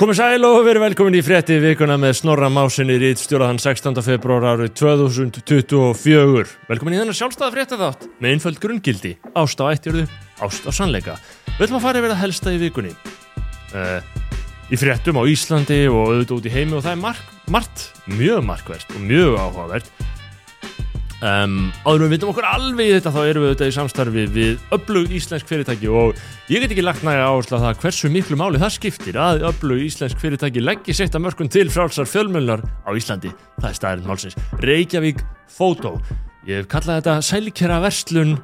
[0.00, 3.98] Komið sæl og verið velkomin í frétti vikuna með Snorra Másinni rít stjóraðan 16.
[4.00, 6.46] februar árið 2024.
[6.70, 10.06] Velkomin í þennar sjálfstæða frétta þátt með einföld grunngildi, ást á ættjörðu,
[10.40, 11.18] ást á sannleika.
[11.50, 12.94] Við ætlum að fara yfir að helsta í vikunni.
[13.76, 14.00] Uh,
[14.72, 18.40] í fréttum á Íslandi og auðvitað út í heimi og það er mark, margt, mjög
[18.48, 19.92] markverst og mjög áhugavert.
[21.20, 24.62] Um, áður við vitum okkur alveg í þetta þá erum við auðvitað í samstarfi við
[24.72, 28.60] öflug íslensk fyrirtæki og ég get ekki lagt næga áherslu að það hversu miklu máli
[28.62, 33.34] það skiptir að öflug íslensk fyrirtæki leggja sitt að mörgum til frálsar fjölmjölar á Íslandi.
[33.60, 34.38] Það er staðirinn málsins.
[34.64, 35.20] Reykjavík
[35.52, 35.98] Fótó
[36.48, 38.38] ég hef kallað þetta sælikera verslun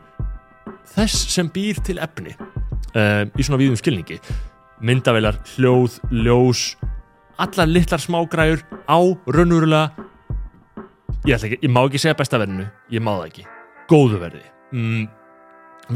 [0.93, 4.21] þess sem býr til efni uh, í svona víðum skilningi.
[4.85, 6.75] Myndavelar, hljóð, ljós
[7.41, 9.01] allar litlar smágræður á
[9.33, 10.05] raunverulega
[11.27, 12.69] ég, ekki, ég má ekki segja besta verðinu.
[12.93, 13.47] Ég má það ekki,
[13.91, 14.45] góðu verði.
[14.75, 15.09] Mm,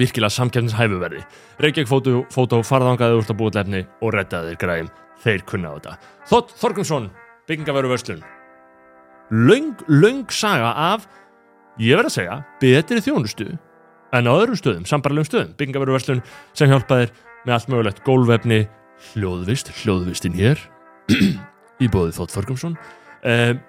[0.01, 1.23] virkilega samkjöfnishæfu verði.
[1.63, 4.93] Reykjavík fótó, fótó farðangaði úr búið lefni og reddaði þér græðum
[5.25, 5.97] þeir kunna á þetta.
[6.31, 7.09] Þótt Þorgumsson,
[7.51, 8.23] byggingaveru vörslun
[9.31, 11.07] löng, löng saga af
[11.79, 13.49] ég verð að segja, betri þjónustu
[14.11, 15.55] en á öðrum stöðum, sambarlegum stöðum.
[15.59, 17.15] Byggingaveru vörslun sem hjálpaðir
[17.47, 18.65] með allt mögulegt gólvefni,
[19.13, 20.61] hljóðvist hljóðvistin hér.
[21.85, 22.79] Í bóði Þótt Þorgumsson
[23.21, 23.67] eða um,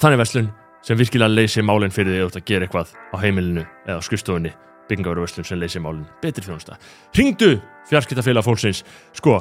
[0.00, 0.50] þannig verslun
[0.84, 4.52] sem virkilega leysi málinn fyrir því að gera eitthvað á heimilinu eða á skrifstofunni
[4.88, 6.76] byggingaveru verslun sem leysi málinn betri þjónusta.
[7.16, 7.54] Ringdu
[7.88, 8.82] fjarskiptafélag fólksins.
[9.16, 9.38] Sko,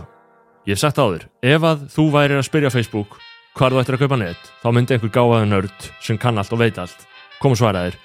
[0.68, 1.28] ég hef sagt á þér.
[1.44, 3.20] Ef að þú værir að spyrja Facebook
[3.58, 6.64] hvað þú ættir að kaupa net, þá myndi einhver gáðaði nörd sem kann allt og
[6.64, 7.04] veit allt.
[7.42, 8.00] Kom og svara þér,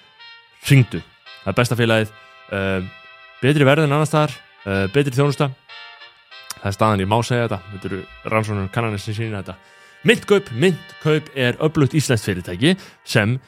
[0.68, 1.00] ringdu
[1.48, 2.12] það er besta félagið.
[2.48, 2.84] Uh,
[3.42, 4.34] betri verð en annars þar
[4.66, 5.50] uh, betri þjónusta.
[6.58, 7.60] Það er staðan ég má segja þetta.
[7.72, 8.00] Þetta eru
[8.34, 9.56] rannsónum kannanir sem sína þetta
[10.06, 12.76] Myndkaup, myndkaup er öflugt íslenskt fyrirtæki
[13.08, 13.38] sem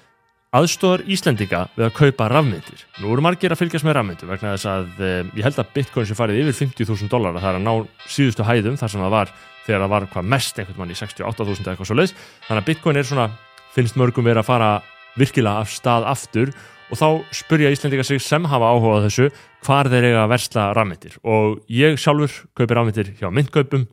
[0.56, 2.80] aðstóðar Íslendinga við að kaupa rafmyndir.
[2.98, 6.08] Nú eru margir að fylgjast með rafmyndir vegna þess að eh, ég held að bitcoin
[6.08, 9.30] sem farið yfir 50.000 dólar það er að ná síðustu hæðum þar sem það var
[9.66, 12.16] þegar það var hvað mest einhvern mann í 68.000 eða eitthvað svo leiðs.
[12.48, 13.28] Þannig að bitcoin er svona,
[13.76, 14.72] finnst mörgum verið að fara
[15.20, 16.54] virkilega af stað aftur
[16.90, 17.08] og þá
[17.44, 19.30] spurja Íslendinga sig sem hafa áhugað þessu
[19.62, 23.86] hvar þeir eiga að versla rafmyndir og ég sjálfur kaupi rafmyndir hjá myndkaupum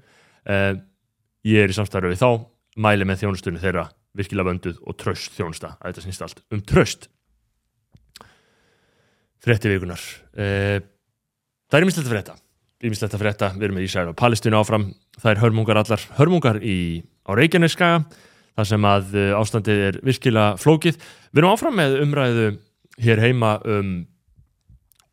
[0.49, 0.73] eh,
[1.45, 2.29] ég er í samstarfi við þá
[2.77, 3.87] mæli með þjónustunni þeirra
[4.17, 7.09] virkilega vönduð og tröst þjónusta að þetta snýst allt um tröst
[9.43, 10.01] frétti vikunar
[10.37, 10.79] eh,
[11.67, 12.37] það er mislegt að frétta.
[12.85, 14.91] Mislegt að frétta, við erum með Ísæl og Palestínu áfram.
[15.17, 16.03] Það er hörmungar allar.
[16.19, 16.77] Hörmungar í,
[17.25, 18.03] á Reykjaneskaga
[18.57, 20.99] þar sem að eh, ástandið er virkilega flókið.
[21.31, 22.47] Við erum áfram með umræðu
[23.01, 23.91] hér heima um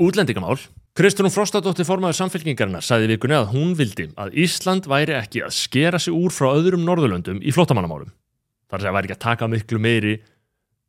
[0.01, 0.59] útlendingamál
[0.95, 5.99] Kristrún Frostadóttir formaður samfélkingarna sagði vikunni að hún vildi að Ísland væri ekki að skera
[5.99, 8.13] sig úr frá öðrum Norðurlöndum í flottamannamálum.
[8.71, 10.13] Að það væri ekki að taka miklu meiri,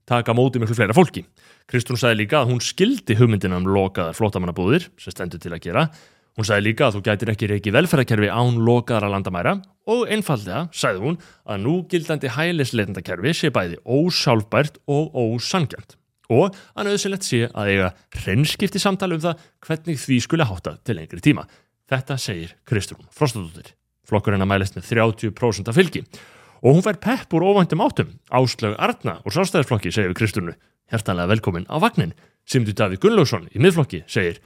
[0.06, 1.26] taka móti miklu fleira fólki.
[1.66, 5.88] Kristrún sagði líka að hún skildi hugmyndina um lokaðar flottamannabúðir, sem stendur til að gera.
[6.38, 9.58] Hún sagði líka að þú gætir ekki reiki velferðarkerfi án lokaðara landamæra
[9.90, 15.98] og einfallega sagði hún að núgildandi hælisleitendakerfi sé bæði ósálfbært og ósangjant
[16.34, 17.90] og að nöðsynlegt sé að eiga
[18.22, 21.46] hrennskipti samtali um það hvernig því skulle hátta til lengri tíma.
[21.90, 23.74] Þetta segir Kristrún Frostadóttir.
[24.06, 26.06] Flokkurinn að mælist með 30% af fylgi
[26.66, 28.16] og hún fær pepp úr óvæntum áttum.
[28.34, 30.56] Áslög Arna úr sástæðisflokki segir Kristrúnu.
[30.90, 32.14] Hjertanlega velkomin á vagnin.
[32.46, 34.42] Simdu Davík Gunnlaugsson í miðflokki segir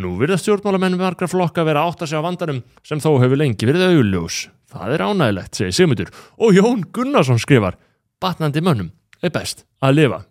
[0.00, 3.68] Nú virða stjórnmálamenn við margra flokka vera átt að segja vandarum sem þó hefur lengi
[3.68, 4.46] verið auðljós.
[4.72, 6.12] Það er ánægilegt, segir Sigmundur.
[6.40, 7.76] Og Jón Gunnarsson skrifar
[8.16, 8.88] Batnandi mönnum
[9.20, 10.22] er best að lifa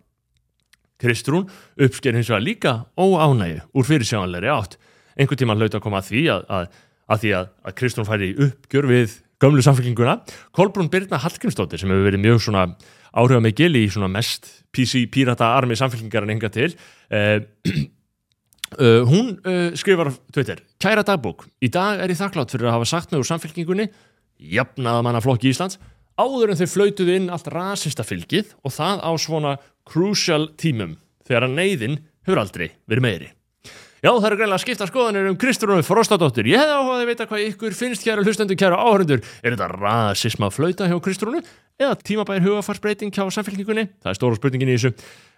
[1.02, 1.48] Kristrún
[1.80, 4.78] uppsker hins vegar líka óánægi úr fyrirsjáanleiri átt.
[5.18, 6.80] Einhvern tíma hlaut að koma að því að, að,
[7.12, 10.20] að, að, að Kristrún færi uppgjör við gömlu samfélkinguna.
[10.54, 12.66] Kolbrún Birna Hallgrímsdóttir sem hefur verið mjög svona
[13.12, 16.70] áhrifað með gil í svona mest PC-pírata armi samfélkingar en enga til.
[17.12, 17.42] Uh,
[18.78, 22.92] uh, hún uh, skrifar Twitter, kæra dagbók, í dag er ég þakklátt fyrir að hafa
[22.94, 23.88] sagt mig úr samfélkingunni,
[24.52, 25.78] jafnaða manna flokki Íslands,
[26.18, 29.56] áður en þau flautuðu inn allt rasista fylgið og það á svona
[29.88, 33.30] crucial tímum þegar að neyðin hefur aldrei verið meiri.
[34.02, 36.48] Já, það eru greinlega að skipta skoðanir um Kristrúnu Frostadóttir.
[36.50, 39.20] Ég hefði áhugaði að vita hvað ykkur finnst kæra hlustendur, kæra áhörundur.
[39.46, 41.42] Er þetta rasisma að flauta hjá Kristrúnu
[41.78, 43.84] eða tímabæðir hugafarsbreyting hjá samfélkingunni?
[44.02, 44.90] Það er stóra spurningin í þessu.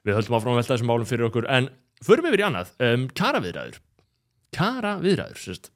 [0.09, 1.69] Við höldum áfram að velta þessum málum fyrir okkur en
[2.09, 2.73] förum við verið annað.
[2.89, 3.79] Um, kara viðræður.
[4.57, 5.71] Kara viðræður, sérst.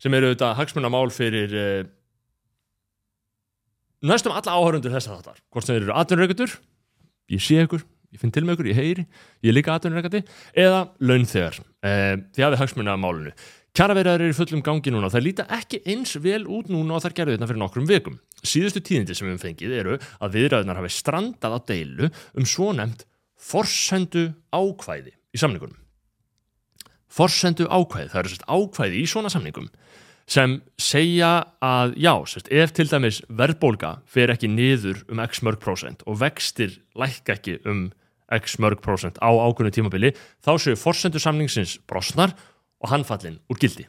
[0.00, 1.84] Sem eru þetta hagsmunamál fyrir uh,
[4.08, 5.44] næstum alla áhörundur þessar þáttar.
[5.52, 6.56] Hvort sem þeir eru atvinnuraugutur
[7.30, 10.24] ég sé ykkur, ég finn til með ykkur, ég heyri ég er líka aðdunurreikandi,
[10.58, 13.34] eða launþegar, eh, því að við hagsmunna að málunu
[13.76, 17.36] kjaraverðar eru fullum gangi núna það líta ekki eins vel út núna og þar gerðu
[17.36, 18.16] þetta fyrir nokkrum vikum.
[18.42, 22.72] Síðustu tíðindi sem við hefum fengið eru að viðræðunar hafi strandað á deilu um svo
[22.74, 23.06] nefnt
[23.38, 25.78] forsendu ákvæði í samningunum.
[27.10, 29.70] Forsendu ákvæði, það eru sérst ákvæði í svona samningum
[30.30, 31.30] sem segja
[31.64, 36.20] að já, sérst, ef til dæmis verðbólga fer ekki niður um x mörg prósent og
[36.22, 37.88] vextir lækka ekki um
[38.30, 40.12] x mörg prósent á ákveðnu tímabili
[40.44, 42.36] þá séu forsendur samningsins brosnar
[42.80, 43.88] og hann fallin úr gildi.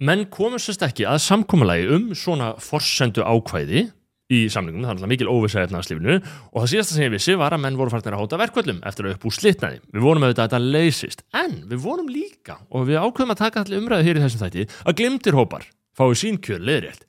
[0.00, 3.86] Menn komast sérst ekki að samkómalagi um svona forsendu ákvæði
[4.30, 7.52] í samlingum, það er alltaf mikil óvisa efnarslífinu og það síðasta sem ég vissi var
[7.56, 9.78] að menn voru farnir að hóta verkvöldum eftir að upp úr slitnaði.
[9.90, 13.64] Við vonum auðvitað að þetta leysist, en við vonum líka og við ákveðum að taka
[13.64, 15.66] allir umræðu hér í þessum þætti að glimtir hópar
[15.98, 17.02] fái sín kjör leðrétt.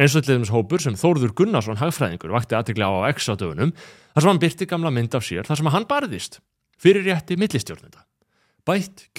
[0.00, 4.30] Eins og allir hópur sem Þórður Gunnarsson hagfræðingur vakti aðtegla á á dögunum þar sem
[4.32, 6.40] hann byrti gamla mynd af sér þar sem hann barðist
[6.80, 8.00] fyrir rétti millistjórnenda.
[8.64, 9.12] Bætt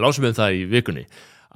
[0.00, 1.06] lásum við það í vikunni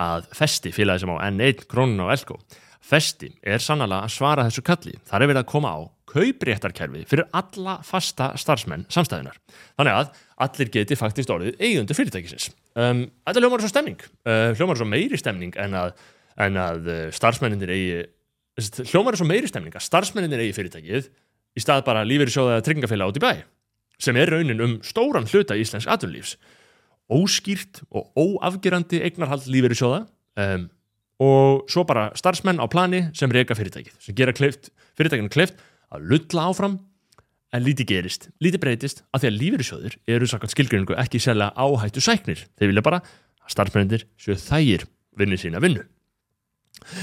[0.02, 2.38] að Festi, félagi sem á N1 krónun á Elko,
[2.86, 4.92] Festi er sannlega að svara þessu kalli.
[5.08, 9.40] Það er verið að koma á kaupréttarkerfi fyrir alla fasta starfsmenn samstæðunar.
[9.78, 12.50] Þannig að allir geti faktist orðið eigundu fyrirtækisins.
[12.78, 14.04] Um, þetta hljómar svo stemning.
[14.28, 15.96] Uh, hljómar svo meiri stemning en að,
[16.46, 18.04] en að uh, starfsmenninir eigi
[18.92, 21.10] hljómar svo meiri stemning að starfsmenninir eigi fyrirtækið
[21.56, 23.32] í stað bara lífeyri sjóða tryggingafélag át í bæ
[24.00, 26.36] sem er raunin um stóran hluta íslensk aturlífs
[27.12, 30.02] óskýrt og óafgerandi eignarhald lífeyri sjóða
[30.42, 30.66] um,
[31.22, 35.60] og svo bara starfsmenn á plani sem reyka fyrirtækið, sem gera klift, fyrirtækinu klift
[35.94, 36.78] að lulla áfram
[37.54, 41.54] en lítið gerist, lítið breytist að því að lífeyri sjóður eru sakant skilgrinningu ekki sérlega
[41.56, 45.86] áhættu sæknir, þeir vilja bara að starfsmennir sjöð þægir vinni sína vinnu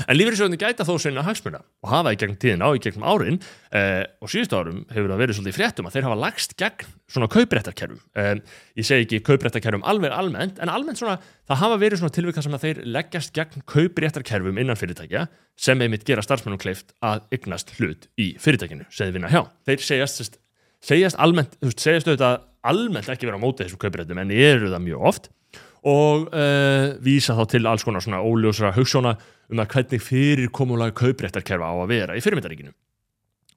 [0.08, 3.40] En lífeyrissjóðinni gæta þó sinna hagsmuna og hafa í gegn tíðin á í gegnum árin
[3.75, 7.30] eh, og síðust árum hefur það verið svolítið fréttum að þeir hafa lagst gegn svona
[7.34, 8.00] kauprættarkerfum.
[8.16, 8.31] Eh,
[8.80, 11.18] ég segi ekki kauprættarkerfum alveg almennt, en almennt svona
[11.50, 15.28] það hafa verið svona tilvika sem að þeir leggjast gegn kauprættarkerfum innan fyrirtækja
[15.68, 19.44] sem einmitt gera starfsmennum kleift að ygnast hlut í fyrirtækinu sem þið vinna hjá.
[19.68, 20.40] Þeir segjast,
[20.84, 24.72] segjast almennt, þú veist, segjast auðvitað almennt ekki vera á móti þessum kauprættum en eru
[24.72, 25.34] það mjög oft
[25.83, 29.18] og uh, vísa þá til alls konar svona óljósra hugssjóna
[29.51, 32.71] um að hvernig fyrirkomulega kauprættarkerfa á að vera í fyrirmyndaríkinu.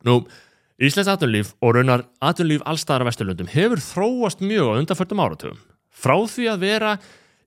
[0.06, 0.20] Nú,
[0.76, 5.62] Íslands atunlíf og raunar atunlíf allstæðara vesturlundum hefur þróast mjög á undanförtum áratöfum.
[5.88, 6.90] Frá því að vera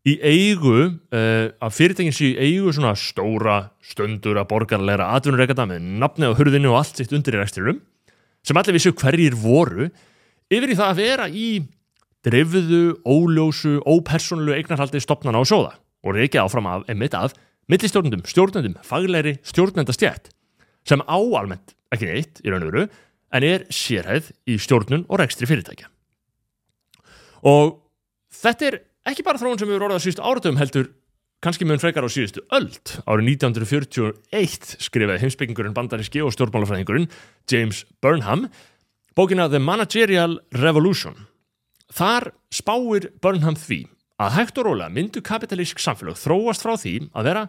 [0.08, 0.78] í eigu,
[1.14, 6.34] uh, að fyrirtækinn sé í eigu svona stóra stöndur að borgarleira atunurreikata með nafni á
[6.34, 7.84] hurðinu og allt sitt undir í reksturum,
[8.42, 9.90] sem allir vissu hverjir voru,
[10.50, 11.50] yfir í það að vera í
[12.26, 17.36] drifðu, óljósu, ópersonlu eignarhaldi stopnana á sjóða og reykja áfram af, emitt af,
[17.70, 20.32] millistjórnendum, stjórnendum, faglegri stjórnendastjætt
[20.88, 22.86] sem áalmennt ekki neitt í raun og veru
[23.36, 25.90] en er sérhæð í stjórnun og rekstri fyrirtækja.
[27.48, 27.78] Og
[28.34, 28.80] þetta er
[29.10, 30.90] ekki bara þróun sem við vorum orðað síðustu áratöfum heldur
[31.44, 32.96] kannski mjög frekar á síðustu öld.
[33.08, 37.08] Árið 1941 skrifaði heimsbyggingurinn bandaríski og stjórnmálafræðingurinn
[37.52, 38.50] James Burnham
[39.16, 41.29] bókina The Managerial Revolution.
[41.90, 43.84] Þar spáir Burnham því
[44.20, 47.48] að hægt og rólega myndu kapitalísk samfélag þróast frá því að vera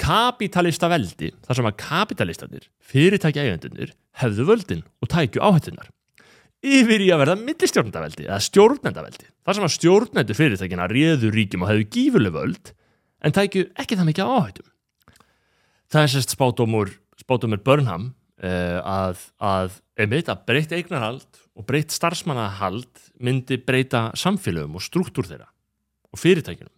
[0.00, 5.90] kapitalista veldi þar sem að kapitalistanir, fyrirtækja eigendunir, hefðu völdin og tækju áhættunar
[6.60, 11.70] yfir í að verða millistjórnendaveldi eða stjórnendaveldi þar sem að stjórnendur fyrirtækina réðu ríkjum og
[11.72, 12.72] hefðu gífuleg völd
[13.24, 14.68] en tækju ekki það mikið áhættum.
[15.90, 16.92] Það er sérst spátumur,
[17.64, 18.10] Burnham
[18.44, 22.88] uh, að, að einmitt að breytt eignarhald og breytt starfsmannahald
[23.20, 25.50] myndi breyta samfélögum og struktúr þeirra
[26.10, 26.72] og fyrirtækjunum.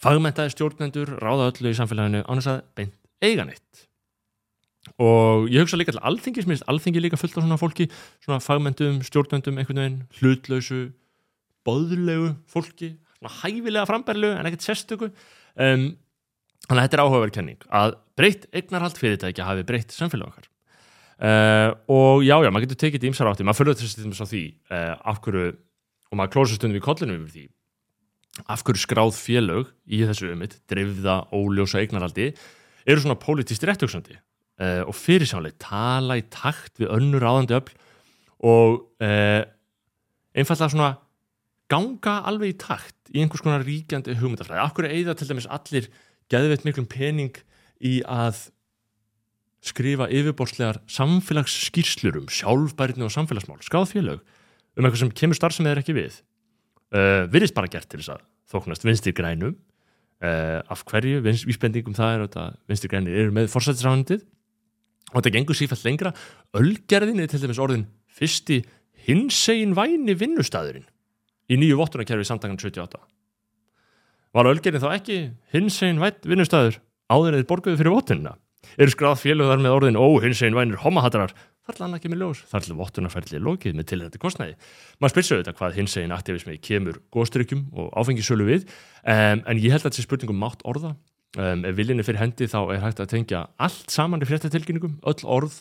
[0.00, 3.86] Fagmentaði stjórnendur ráða öllu í samfélaginu ánum að beint eiganitt.
[5.00, 7.86] Og ég hugsa líka til alþingi, sem er alþingi líka fullt af svona fólki,
[8.24, 10.80] svona fagmentum, stjórnendum, einhvern veginn, hlutlausu,
[11.68, 15.10] boðlegu fólki, svona hæfilega frambærlegu en ekkert sérstöku.
[15.60, 15.90] Um,
[16.64, 20.49] þannig að þetta er áhugaverðkenning að breytt eignarhald fyrirtækja hafi breytt samfélag okkar.
[21.20, 24.44] Uh, og já, já, maður getur tekið í ymsar átti, maður fölgur þess að því
[24.72, 25.50] uh, af hverju,
[26.08, 27.42] og maður klósa stundum í kollinu yfir því
[28.48, 32.30] af hverju skráð félög í þessu ummitt, drifða, óljósa eignarhaldi,
[32.88, 37.74] eru svona politist réttugsandi uh, og fyrirsjánlega tala í takt við önnur áðandi öll
[38.48, 38.78] og
[40.32, 40.94] einfallega svona
[41.68, 44.62] ganga alveg í takt í einhvers konar ríkjandi hugmyndafræði.
[44.62, 45.90] Af hverju eigða til dæmis allir
[46.32, 47.36] geðveitt miklum pening
[47.84, 48.46] í að
[49.64, 54.22] skrifa yfirborðslegar samfélagsskýrslur um sjálfbærinu og samfélagsmál, skráð félög
[54.76, 56.20] um eitthvað sem kemur starf sem þeir ekki við.
[56.90, 59.56] Uh, virðist bara gert til þess að þóknast vinstir grænum.
[60.20, 64.24] Uh, af hverju, vísbendingum það er að vinstir grænir eru með forsættisránundið
[65.10, 66.12] og þetta gengur sífælt lengra.
[66.56, 67.86] Ölgerðin er til dæmis orðin
[68.16, 68.60] fyrsti
[69.06, 70.88] hinsegin væni vinnustæðurinn
[71.50, 73.00] í nýju vottunarkerfi samdagan 78
[74.36, 75.18] Var Ölgerðin þá ekki
[75.54, 76.78] hinsegin væn vinnustæður
[77.10, 78.36] áður eða borguðu fyrir vottunina?
[78.78, 81.34] Eru skráð félögðar með orðin ó hinsegin vænir homahattarar
[81.70, 84.54] Harla annað kemur ljós, þar til vottunarferðli er lokið með til þetta kostnæði.
[85.02, 88.64] Maður sig auðvitað hvað hins eginn aktivismi kemur góðstrykkjum og áfengisölu við,
[89.04, 90.94] um, en ég held að þessi spurningum mátt orða.
[91.38, 95.28] Um, ef viljinni fyrir hendi þá er hægt að tengja allt saman í fréttatilkynningum, öll
[95.36, 95.60] orð.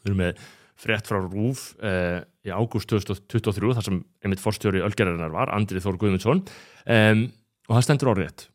[0.00, 0.40] Við erum með
[0.82, 6.00] frétt frá Rúf uh, í ágúst 2023, þar sem einmitt forstjóri Ölgerarinnar var, Andrið Þór
[6.00, 6.42] Guðmundsson,
[6.96, 7.22] um,
[7.68, 8.48] og það stendur orðrétt.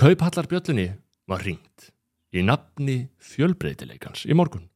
[0.00, 0.88] Kaupallarbjöllunni
[1.30, 1.92] var ringt
[2.34, 4.68] í nafni fjölbreytileikans í morgun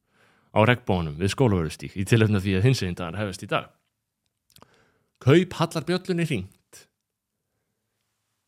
[0.53, 3.69] á regnbónum við skólaverðustík í tilöfna því að hins einn dagar hefist í dag.
[5.23, 6.83] Kaup hallar bjöllunni ringt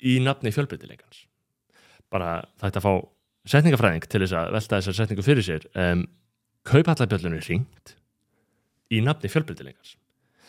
[0.05, 1.25] í nafni fjölbreytileikans.
[2.13, 2.93] Bara þetta að fá
[3.55, 5.69] setningafræðing til þess að velta þessar setningu fyrir sér.
[5.73, 6.05] Um,
[6.67, 7.95] kaup hallar bjöllunni ringt
[8.93, 9.95] í nafni fjölbreytileikans.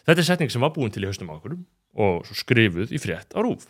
[0.06, 1.56] Þetta er setning sem var búin til í haustum á okkur
[1.96, 3.68] og skrifuð í frétt á rúf.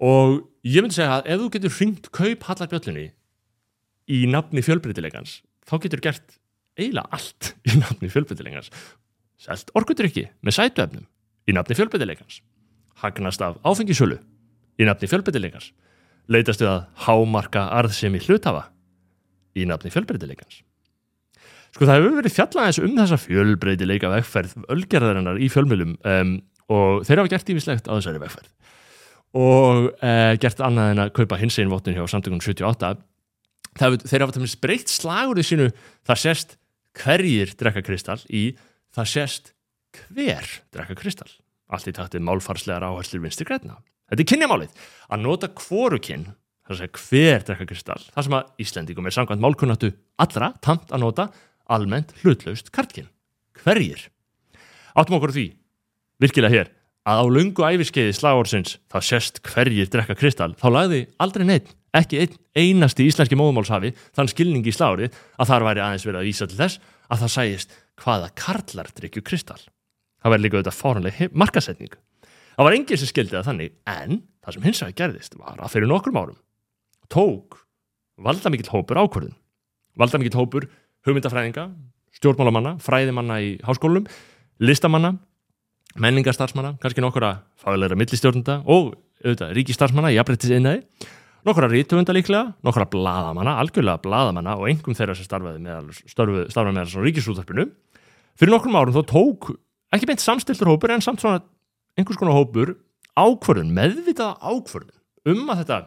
[0.00, 3.06] Og ég myndi segja að ef þú getur ringt kaup hallar bjöllunni
[4.06, 6.38] í nafni fjölbreytileikans, þá getur gert
[6.76, 8.70] eiginlega allt í nafni fjölbreytilegans
[9.40, 11.06] selt orkudrykki með sætuefnum
[11.48, 12.40] í nafni fjölbreytilegans
[13.02, 14.20] hagnast af áfengisölu
[14.80, 15.72] í nafni fjölbreytilegans
[16.32, 18.68] leitast við að hámarka arðsemi hlutafa
[19.56, 20.62] í nafni fjölbreytilegans
[21.76, 26.30] Sko það hefur verið fjallaðins um þessa fjölbreytileika vegferð ölgerðarinnar í fjölmjölum um,
[26.72, 28.48] og þeir hafa gert ívislegt á þessari vegferð.
[29.36, 32.94] Og uh, gert annað en að kaupa hins einn votun hjá samtökum 78
[33.78, 35.68] það, þeir hafa tamins breytt slagur í sínu
[36.06, 36.56] það sést
[36.96, 38.46] hverjir drekka kristall í
[38.96, 39.52] það sést
[39.96, 41.32] hver drekka kristall.
[41.66, 43.80] Allt í taktið málfarslegar áherslu vinstir græna.
[44.06, 44.82] Þetta er kynjamálið.
[45.10, 46.28] Að nota kvorukinn,
[46.62, 49.92] það er að segja hver drekka kristall, það sem að Íslandingum er samkvæmt málkunnatu
[50.22, 51.28] allra tamt að nota
[51.66, 53.10] almennt hlutlaust kartkinn.
[53.64, 54.06] Hverjir?
[54.96, 55.46] Áttum okkur því,
[56.22, 56.70] virkilega hér,
[57.06, 62.22] að á lungu æfiskeiði slagórsins það sést hverjir drekka kristall, þá lagði aldrei neitt ekki
[62.22, 66.48] ein, einasti íslenski móðumálshafi þann skilningi í slári að þar væri aðeins verið að vísa
[66.50, 69.62] til þess að það sæjist hvaða karlar drikju kristall.
[70.22, 71.94] Það væri líka auðvitað fórhanlega markasetning.
[72.56, 75.72] Það var enginn sem skildi það þannig en það sem hins vegar gerðist var að
[75.74, 76.38] fyrir nokkrum árum
[77.12, 77.60] tók
[78.16, 79.36] valda mikill hópur ákvörðun.
[79.96, 80.66] Valda mikill hópur
[81.06, 81.68] hugmyndafræðinga,
[82.16, 84.08] stjórnmálamanna, fræðimanna í háskólum,
[84.58, 85.14] listamanna,
[86.00, 90.82] menningarstarfsmanna, kannski nokkura fagleira millistjórnunda og auðvitað ríkistarfsmanna í afrættisinnaði
[91.46, 96.80] nokkra rítvönda líklega, nokkra bladamanna, algjörlega bladamanna og engum þeirra sem starfaði með, starfaði með
[96.82, 97.66] þessu ríkisúðarpinu.
[98.36, 99.52] Fyrir nokkrum árum þó tók,
[99.94, 101.44] ekki beint samstiltur hópur en samt svona
[101.96, 102.74] einhvers konar hópur
[103.16, 105.78] ákvörðun, meðvitaða ákvörðun um að þetta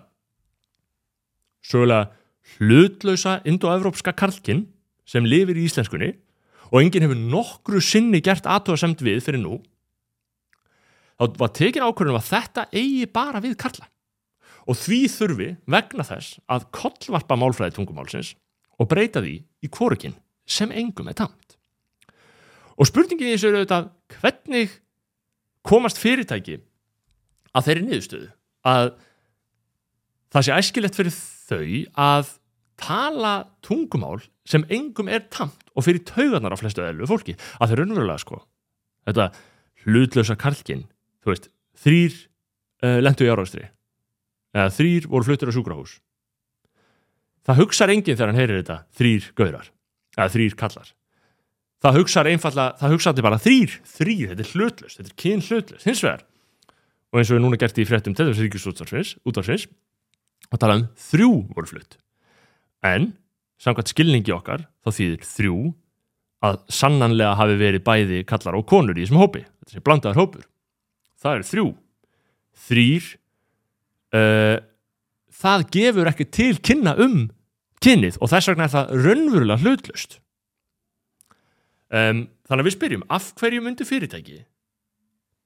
[1.70, 2.10] sögulega
[2.58, 4.66] hlutlausa indoevrópska karlkinn
[5.10, 6.14] sem lifir í íslenskunni
[6.70, 9.60] og enginn hefur nokkru sinni gert aðtóðasemt við fyrir nú
[11.20, 13.90] þá var tekin ákvörðunum að þetta eigi bara við karla
[14.70, 18.36] og því þurfi vegna þess að kollvarpa málfræði tungumálsins
[18.80, 19.36] og breyta því
[19.66, 20.18] í kvorukinn
[20.50, 21.58] sem engum er tamt.
[22.80, 24.76] Og spurningin í þessu eru auðvitað hvernig
[25.68, 26.60] komast fyrirtæki
[27.58, 28.30] að þeirri niðurstöðu
[28.70, 28.92] að
[30.30, 31.64] það sé æskilegt fyrir þau
[32.00, 32.36] að
[32.80, 33.34] tala
[33.66, 38.24] tungumál sem engum er tamt og fyrir taugarnar á flestu öðlu fólki að þeir raunverulega
[38.24, 38.40] sko
[39.10, 39.28] þetta
[39.84, 40.86] hlutlösa karlkinn
[41.24, 41.50] þú veist,
[41.84, 42.16] þrýr
[42.86, 43.68] uh, lendu í áraustri
[44.56, 45.98] eða þrýr voru fluttur á sjúkrahús.
[47.46, 49.70] Það hugsaður enginn þegar hann heyrir þetta þrýr gaurar,
[50.18, 50.90] eða þrýr kallar.
[51.80, 55.86] Það hugsaður einfalla það hugsaður bara þrýr, þrýr, þetta er hlutlust þetta er kyn hlutlust,
[55.88, 56.26] hins vegar.
[57.10, 59.70] Og eins og við núna gert í fréttum til þess ríkisútvarsins
[60.50, 61.98] að tala um þrjú voru flutt.
[62.86, 63.14] En
[63.62, 65.58] samkvæmt skilningi okkar þá þýðir þrjú
[66.46, 69.44] að sannanlega hafi verið bæði kallar og konur í þessum hópi.
[69.60, 70.46] Þetta sé blandaður hópur.
[71.20, 71.66] Það er þrjú.
[72.70, 73.10] Þrýr
[74.16, 74.58] uh,
[75.40, 77.30] það gefur ekki til kynna um
[77.84, 80.20] kynnið og þess vegna er það raunverulega hlutlust
[81.90, 84.44] um, þannig að við spyrjum af hverju myndi fyrirtæki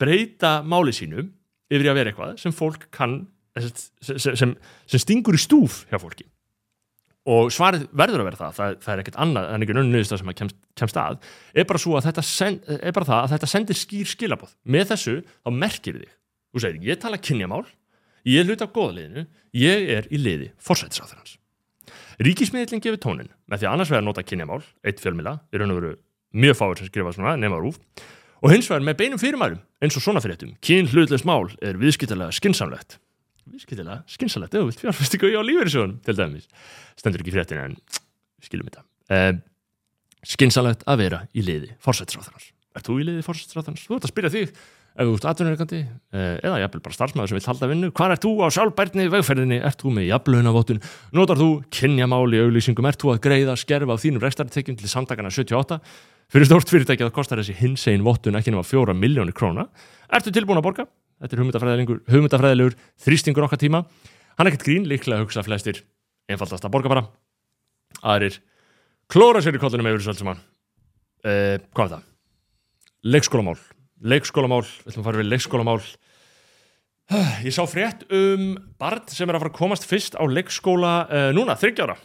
[0.01, 1.31] breyta máli sínum
[1.73, 4.53] yfir að vera eitthvað sem fólk kann sem, sem,
[4.89, 6.25] sem stingur í stúf hjá fólki?
[7.29, 10.15] Og svarið verður að vera það, það, það er ekkert annað en einhvern önnu nöðust
[10.19, 11.79] sem kemst, kemst að er bara,
[12.09, 16.11] að send, er bara það að þetta sendir skýr skilabóð með þessu þá merkir þig.
[16.51, 17.61] Þú segir ég tala kynjamál
[18.23, 19.25] Ég hlut af góðliðinu,
[19.59, 21.37] ég er í liði forsættisáþurans.
[22.23, 25.93] Ríkismiðlinn gefur tónin með því annars vegar nota kynjamál, eitt fjölmila, er raun og veru
[26.39, 27.79] mjög fáur sem skrifa svona, nema rúf,
[28.39, 32.31] og hins vegar með beinum fyrirmærum, eins og svona fyrirtum, kyn hlutlegs mál er viðskiptilega
[32.37, 32.97] skinsamlegt.
[33.49, 36.47] Viðskiptilega skinsamlegt, eða vilt fjárfæstingu á lífeyrisjónum, til dæmis.
[36.95, 37.75] Stendur ekki fyrirtin en
[38.43, 38.85] skilum þetta.
[39.11, 39.33] Uh,
[40.23, 42.53] skinsamlegt að vera í liði forsættisáþurans.
[42.73, 43.83] Er þú í liði forsættisáþurans?
[43.89, 44.55] Þú ert að spyrja þig
[44.93, 48.25] ef þú ert atvinnureikandi eh, eða jafnvel bara starfsmæður sem vil halda vinnu hvað ert
[48.25, 50.81] þú á sjálfbærni vegferðinni, ert þú með jafnlaunavottun,
[51.17, 55.33] notar þú kynjamál í auglýsingum, ert þú að greiða skerfa á þínum rekstartekjum til samtakana
[55.33, 55.79] 78
[56.33, 59.67] fyrir stórt fyrirtæki að kostar þessi hinsegin vottun ekki nema fjóra miljónir króna.
[60.13, 60.85] Ertu tilbúin að borga?
[61.21, 61.41] Þetta er
[62.13, 63.83] hugmyndafræðilegur þrýstingur okkar tíma.
[64.37, 65.83] Hann er ekkert grín, líklega hugsa flestir
[66.29, 67.05] einfaldast að borga bara
[68.01, 68.39] aðrir
[69.11, 69.61] klóra sér í
[74.03, 75.77] Leikskólamál við ætlum að fara við leikskólamál.
[77.43, 81.29] Ég sá frétt um barn sem er að fara að komast fyrst á leikskóla uh,
[81.35, 81.97] núna, þryggjára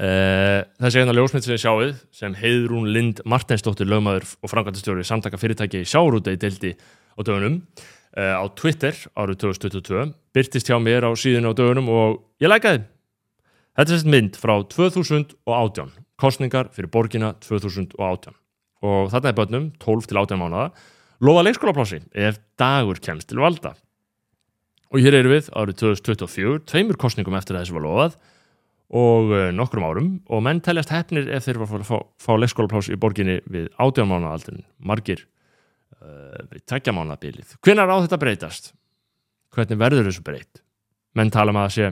[0.00, 5.40] uh, þessi eina ljósmynd sem ég sjáið sem Heiðrún Lind Martensdóttir lögmaður og framkvæmtastjóri samtaka
[5.40, 11.10] fyrirtæki í Sjárúti deildi á dögunum uh, á Twitter árið 2022 byrtist hjá mér á
[11.12, 12.84] síðinu á dögunum og ég lækaði.
[13.72, 18.41] Þetta er sérst mynd frá 2018 kostningar fyrir borgina 2018
[18.82, 20.68] og þarna er börnum 12 til 18 mánuða
[21.22, 23.74] lofa leikskólaplási ef dagur kemst til valda
[24.92, 28.16] og hér eru við árið 2024 tveimur kostningum eftir að þessu var lofað
[28.92, 32.96] og uh, nokkrum árum og menn teljast hefnir ef þeir var að fá, fá leikskólaplási
[32.96, 38.72] í borginni við 18 mánuðaldin margir uh, við tekja mánuðabilið hvenar á þetta breytast?
[39.52, 40.62] hvernig verður þessu breyt?
[41.16, 41.90] menn tala um að það sé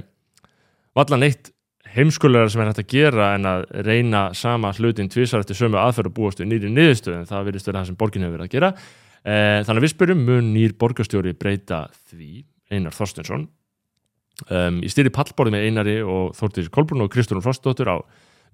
[0.97, 1.53] vallan eitt
[1.95, 6.13] heimskulegar sem er hægt að gera en að reyna sama hlutin tvísar eftir sömu aðferð
[6.13, 8.71] og búast við nýri niðurstöðum það virðist verið það sem borgin hefur verið að gera.
[9.21, 9.35] E,
[9.67, 12.31] þannig að við spyrjum mun nýr borgarstjóri breyta því?
[12.71, 13.49] Einar Þorstensson
[14.47, 17.97] um, í styri pallborði með Einari og Þórtir Kolbrún og Kristúrun Frostdóttur á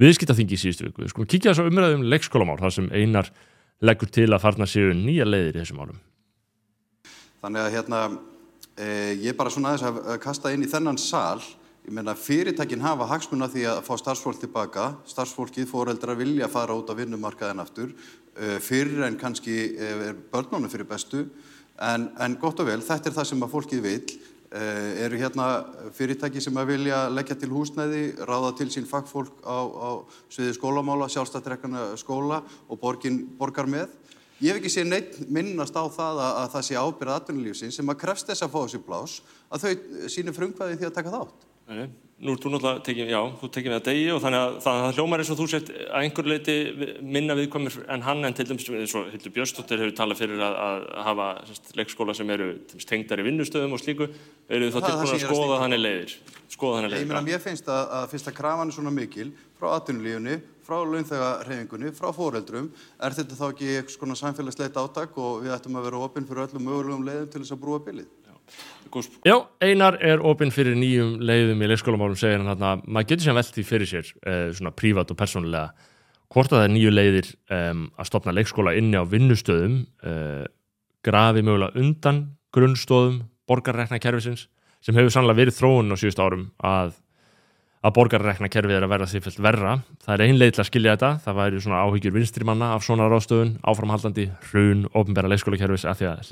[0.00, 1.05] viðskiptaþingi í síðustu viku.
[1.05, 3.28] Við skulum kíkja þess að umræðum leikskólamál þar sem Einar
[3.85, 5.99] leggur til að farna séu nýja leiðir í þessum álum
[7.45, 7.99] Þannig að hérna
[8.81, 9.12] eh,
[11.87, 16.75] ég að meina fyrirtækin hafa hagsmuna því að fá starfsfólk tilbaka, starfsfólkið fóreldra vilja fara
[16.75, 21.28] út á vinnumarkaðin aftur, uh, fyrir en kannski uh, er börnunum fyrir bestu,
[21.78, 24.02] en, en gott og vel, þetta er það sem að fólkið vil,
[24.50, 25.49] uh, eru hérna
[25.95, 29.90] fyrirtæki sem að vilja leggja til húsnæði, ráða til sín fagfólk á, á
[30.26, 33.95] sviði skólamála, sjálfstættrekkana skóla og borgin, borgar með.
[34.43, 37.95] Ég hef ekki séð neitt minnast á það að, að það sé ábyrðað atvinnulífsins sem
[37.95, 39.21] að krefst þess að fá þessi blás,
[39.55, 41.52] að þau sínir frumkvæði því að taka þátt.
[41.66, 41.88] Nei,
[42.23, 44.85] nú er þú náttúrulega tekið, já, þú tekið með að degi og þannig að það
[44.96, 46.55] hljómar eins og þú sett að einhver leiti
[47.02, 50.59] minna viðkomir en hann en til dæmis eins og Hildur Björnstóttir hefur talað fyrir að,
[50.62, 52.46] að hafa sest, leikskóla sem eru
[52.87, 54.07] tengdar í vinnustöðum og slíku,
[54.46, 56.14] eru þá tilbúin að skoða þannig leiðir?
[56.55, 57.02] Skoða þannig leiðir.
[57.02, 60.76] Ég meina, mér finnst að, að fyrst að krafan er svona mikil frá atvinnulífunni, frá
[60.87, 62.70] launþegarhefingunni, frá foreldrum,
[63.02, 66.46] er þetta þá ekki eitthvað svona samfélagsleit átak og við ættum að vera ofinn fyrir
[66.46, 68.09] öllum mögulegum leiðum til þess að brúa bilið?
[69.26, 73.37] Já, Einar er opinn fyrir nýjum leiðum í leikskólamálum segir hann að maður getur sem
[73.37, 75.68] veldi fyrir sér eh, svona prívat og persónulega
[76.32, 80.44] hvort að það er nýju leiðir um, að stopna leikskóla inni á vinnustöðum uh,
[81.06, 82.22] grafi mögulega undan
[82.54, 84.46] grunnstóðum borgarrekna kervisins
[84.82, 86.94] sem hefur sannlega verið þróun á síðust árum að,
[87.82, 89.72] að borgarrekna kerfið er að verða sífælt verra.
[90.04, 91.11] Það er ein leið til að skilja þetta.
[91.24, 96.06] Það væri svona áhyggjur vinstrimanna af svona ráðstöðun áframhaldandi hrun, ofnbæra leikskóla kervis af því
[96.12, 96.22] að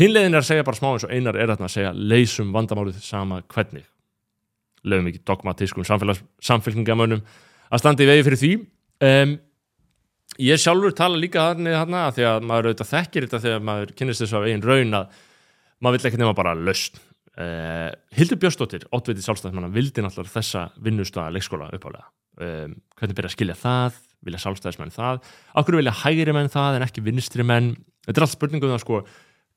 [0.00, 3.42] Hinlegin er að segja bara smá eins og einar er að segja leysum vandamálið sama
[3.52, 3.84] hvernig.
[4.82, 7.22] Leifum ekki dogmatískum samfélkingamönnum
[7.72, 8.52] að standa í vegi fyrir því.
[9.02, 9.36] Um,
[10.42, 13.94] ég sjálfur tala líka þarna þarna að því að maður auðvitað þekkir þetta þegar maður
[14.00, 15.22] kynist þessu af einn raun að
[15.82, 17.00] maður vill ekki nema bara löst.
[17.32, 22.10] Uh, Hildur Björnsdóttir, ótvitið sjálfstæðismanna, vildi náttúrulega þessa vinnustöða leikskóla uppálega.
[22.42, 25.22] Um, hvernig byrja að skilja það, vilja sjálfstæðismenn það,
[25.60, 27.72] okkur vilja hægri menn það en ekki vinstri menn.
[28.06, 29.00] Þetta er allt spurningum það sko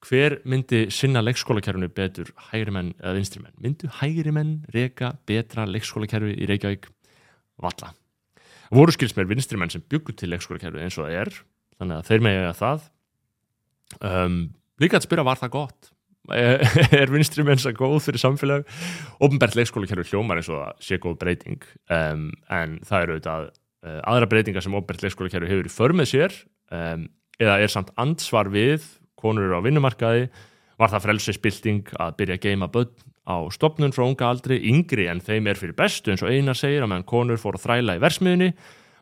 [0.06, 3.58] hver myndi sinna leikskólakerfinu betur hægri menn eða vinstri menn?
[3.62, 6.89] Myndu hægri menn reyka betra leikskólakerfi í Reykjavík?
[7.62, 7.94] Valla
[8.74, 11.34] voru skils mér vinstri menn sem byggur til leikskólakerfi eins og það er
[11.80, 12.88] þannig að þeir megja það.
[14.00, 14.39] Um,
[14.82, 15.91] líka að spyrja var það gott?
[16.96, 18.63] Er vinstri menn svo góð fyrir samfélag?
[19.24, 21.68] Ofnbært leikskólakerfi hljómar eins og það sé góð breyting.
[21.94, 26.39] Um, en það eru auðvitað uh, aðra breytingar sem ofnbært leikskólakerfi hefur í förmið sér.
[26.74, 27.06] Um,
[27.38, 28.88] eða er samt ansvar við
[29.19, 30.30] konur eru á vinnumarkaði
[30.80, 32.91] var það frelsisbilding að byrja að geima börn
[33.25, 36.84] á stopnun frá unga aldri yngri en þeim er fyrir bestu eins og einar segir
[36.84, 38.49] að meðan konur fór að þræla í versmiðunni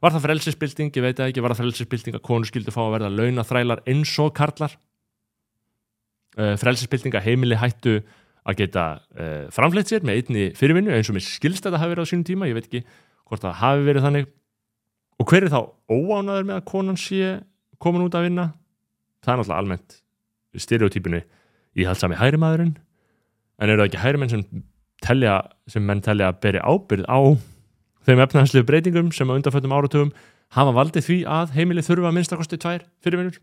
[0.03, 3.13] var það frelsisbilding, ég veit ekki, var það frelsisbilding að konur skildu fá að verða
[3.13, 4.75] launaþrælar eins og karlar?
[6.33, 8.01] Uh, frelsisbilding að heimili hættu
[8.43, 12.09] að geta uh, framleitt sér með einni fyrirvinnu eins og mér skilst þetta hafi verið
[12.09, 12.83] á sínum tíma, ég veit ekki
[13.29, 14.29] hvort það hafi verið þannig.
[15.21, 17.35] Og hver er þá óánaður með að konan sé
[17.79, 18.49] komin út að vinna?
[19.23, 20.02] Það er náttúrulega almennt
[20.61, 21.23] stereotypinu
[21.79, 22.75] íhaldsami hægri maðurinn.
[23.61, 24.43] En eru það ekki hægri menn sem
[25.03, 27.19] telja, sem menn telja að beri ábyrð á
[28.07, 30.13] þeim efnahænslegu breytingum sem á undanföldum áratugum
[30.53, 33.39] hafa valdið því að heimilið þurfa að minnstakosti tvær fyrirvinnur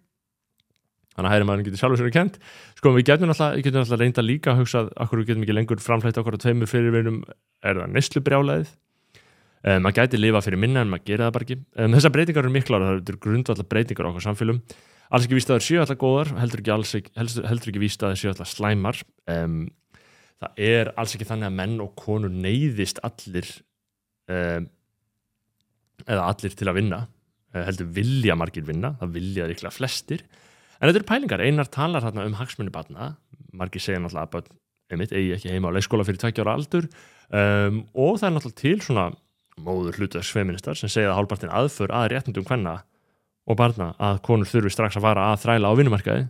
[1.17, 2.37] þannig að hægri maður getur sjálfur sér að kent
[2.79, 6.39] sko við getum alltaf, reynda líka að hugsa okkur við getum ekki lengur framflætt okkur
[6.39, 7.23] á tveimur fyrirvinum.
[7.61, 11.59] Er það neyslubrjálaðið um, maður gæti lifa fyrir minna en maður gera það bara ekki.
[11.77, 14.63] Um, þessar breytingar eru miklar og það eru grundvallar breytingar á okkur samfélum
[15.11, 18.03] alls ekki víst að það séu alltaf góðar heldur ekki, alls, heldur, heldur ekki víst
[18.03, 19.01] að það séu alltaf slæmar.
[19.31, 19.57] Um,
[20.41, 23.49] það er alls ekki þannig að menn og konur neyðist allir
[24.31, 24.69] um,
[26.07, 30.25] eða allir til að vinna uh, heldur vilja margir vinna það vilja ríkla flestir.
[30.81, 33.15] En þetta eru pælingar, einar talar hérna um hagsmunni batna,
[33.53, 34.55] margir segja náttúrulega að
[34.91, 36.87] einmitt eigi ekki heima á leikskóla fyrir tveggjára aldur.
[37.31, 39.11] Um, og það er náttúrulega til svona
[39.61, 42.81] móður hlutverksfeministar sem segja að hálfpartin aðför að réttundum hvenna
[43.51, 46.27] og barna að konur þurfi strax að fara að þræla á vinnumarkaði.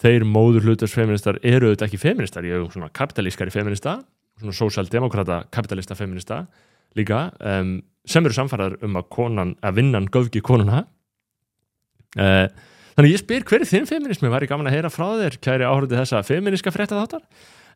[0.00, 3.98] Þeir móður hlutverksfeministar eru auðvitað ekki feministar, ég hef svona kapitalískari feminista,
[4.40, 6.44] svona sósaldemokrata kapitalista feminista
[6.98, 7.76] líka um,
[8.08, 10.84] sem eru samfæraður um að, konan, að vinnan göfgi konuna.
[12.18, 12.48] Uh,
[12.96, 16.24] Þannig ég spyr hverju þinn feminismi ég gaman að heyra frá þér kæri áhörði þessa
[16.26, 17.22] feminiska frétta þáttar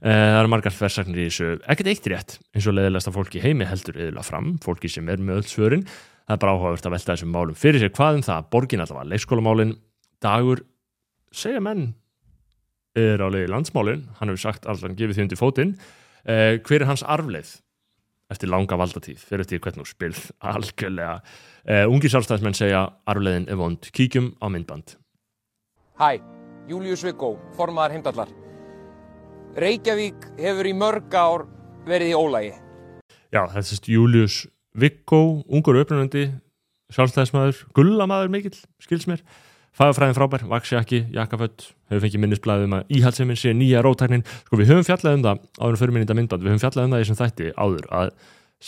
[0.04, 1.52] það eru margar þversagnir í þessu.
[1.70, 5.40] Ekkert eitt rétt eins og leðilegsta fólki heimi heldur yfirlega fram, fólki sem er með
[5.40, 5.86] öll svörin
[6.24, 7.92] það er bara áhugavert að velta þessum málum fyrir sér.
[7.94, 9.74] Hvað um það, borgin allavega leikskólamálin.
[10.24, 10.64] Dagur,
[11.34, 11.92] segja menn
[12.96, 14.06] er á leiði landsmálin.
[14.18, 15.76] Hann hefur sagt alltaf hann gefið því undir fótinn.
[16.24, 17.58] Eh, hver er hans arfleið
[18.32, 20.22] eftir langa valdatíð, fyrir því hvernig þú spilð.
[20.54, 21.18] Algjörlega,
[21.66, 24.96] eh, ungi sjálfstæðismenn segja arfleiðin er vond, kíkjum á myndband.
[26.00, 26.22] Hæ,
[26.70, 28.32] Július Viggo, formaðar heimdallar.
[29.60, 31.44] Reykjavík hefur í mörg ár
[31.86, 32.54] verið í ólægi.
[33.30, 34.40] Já, þetta sérst Július
[34.78, 36.28] Viggo, ungur upprænandi,
[36.94, 39.22] sjálfstæðismæður, gullamaður mikill, skils mér.
[39.74, 44.22] Fæðafræðin frábær, vaksi ekki, jakkafött, hefur fengið minnisblæðið um að íhaldsefinn sé nýja rótæknin.
[44.46, 46.94] Sko við höfum fjallað um það, áður fyrir minni þetta myndband, við höfum fjallað um
[46.94, 48.12] það í þessum þætti áður að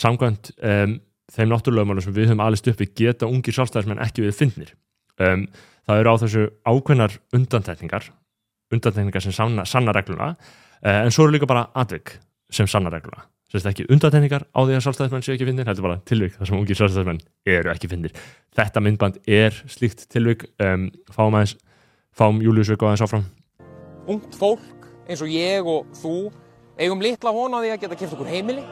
[0.01, 0.97] samkvæmt um,
[1.37, 4.75] þeim náttúrulegumálum sem við höfum alist uppi geta ungir sjálfstæðismenn ekki við finnir.
[5.15, 5.47] Um,
[5.87, 8.11] það eru á þessu ákveðnar undantekningar
[8.73, 10.33] undantekningar sem sanna, sanna regluna
[10.81, 12.17] eh, en svo eru líka bara atvik
[12.53, 16.01] sem sanna regluna Sérst ekki undantekningar á því að sjálfstæðismenn séu ekki finnir, heldur bara
[16.03, 18.15] tilvík þar sem ungir sjálfstæðismenn eru ekki finnir.
[18.57, 21.37] Þetta myndband er slíkt tilvík, um, fáum
[22.11, 23.23] fáum Július Viggo aðeins áfram.
[24.09, 26.15] Ungt fólk eins og ég og þú
[26.75, 28.65] eigum litla vona því að geta kæft okkur heimili.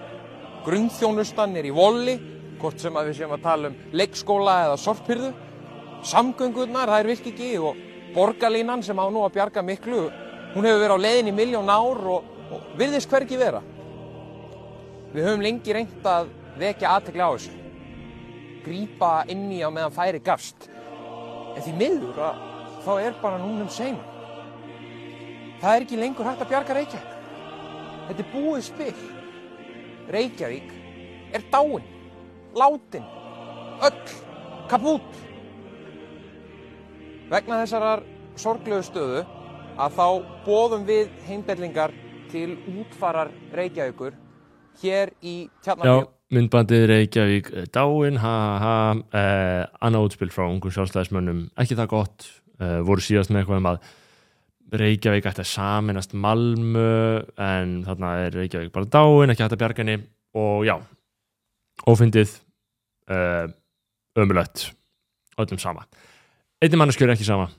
[0.66, 2.18] Grunnþjónustan er í volli,
[2.60, 5.30] hvort sem að við séum að tala um leikskóla eða sorpyrðu.
[6.06, 7.80] Samgöngurnar, það er virk ekki og
[8.16, 10.10] borgarlínan sem á nú að bjarga miklu,
[10.52, 13.64] hún hefur verið á leiðin í miljón ár og, og virðist hverki vera.
[15.16, 17.52] Við höfum lengi reynt að vekja aðtekli á þessu.
[18.66, 20.66] Grípa inn í á meðan færi gafst.
[21.56, 22.42] En því miður að
[22.84, 23.96] þá er bara núnum sein.
[25.62, 27.14] Það er ekki lengur hægt að bjarga Reykjavík.
[28.10, 29.06] Þetta er búið spil.
[30.18, 30.76] Reykjavík
[31.40, 31.88] er dáin,
[32.60, 33.08] látin,
[33.88, 34.14] öll,
[34.68, 35.24] kapút.
[37.32, 38.04] Vegna þessarar
[38.36, 39.24] sorglegu stöðu
[39.80, 40.06] að þá
[40.44, 41.96] bóðum við heimberlingar
[42.36, 44.25] til útfarar Reykjavíkur
[44.82, 46.08] hér í Já, Tjarnabíu.
[46.36, 51.46] myndbandið Reykjavík eh, dáin, ha ha eh, annað útspil frá ungum sjálfstæðismönnum.
[51.62, 52.28] Ekki það gott,
[52.60, 53.80] eh, voru síðast með eitthvað um að
[54.76, 59.84] Reykjavík ætti að saminast Malmö en þarna er Reykjavík bara dáin, ekki hægt að bjarga
[59.84, 59.98] henni.
[60.36, 60.76] Og já,
[61.88, 62.34] ófindið
[63.08, 63.46] eh,
[64.20, 64.72] ömulött
[65.40, 65.86] öllum sama.
[66.64, 67.50] Einnig manneskjör ekki sama.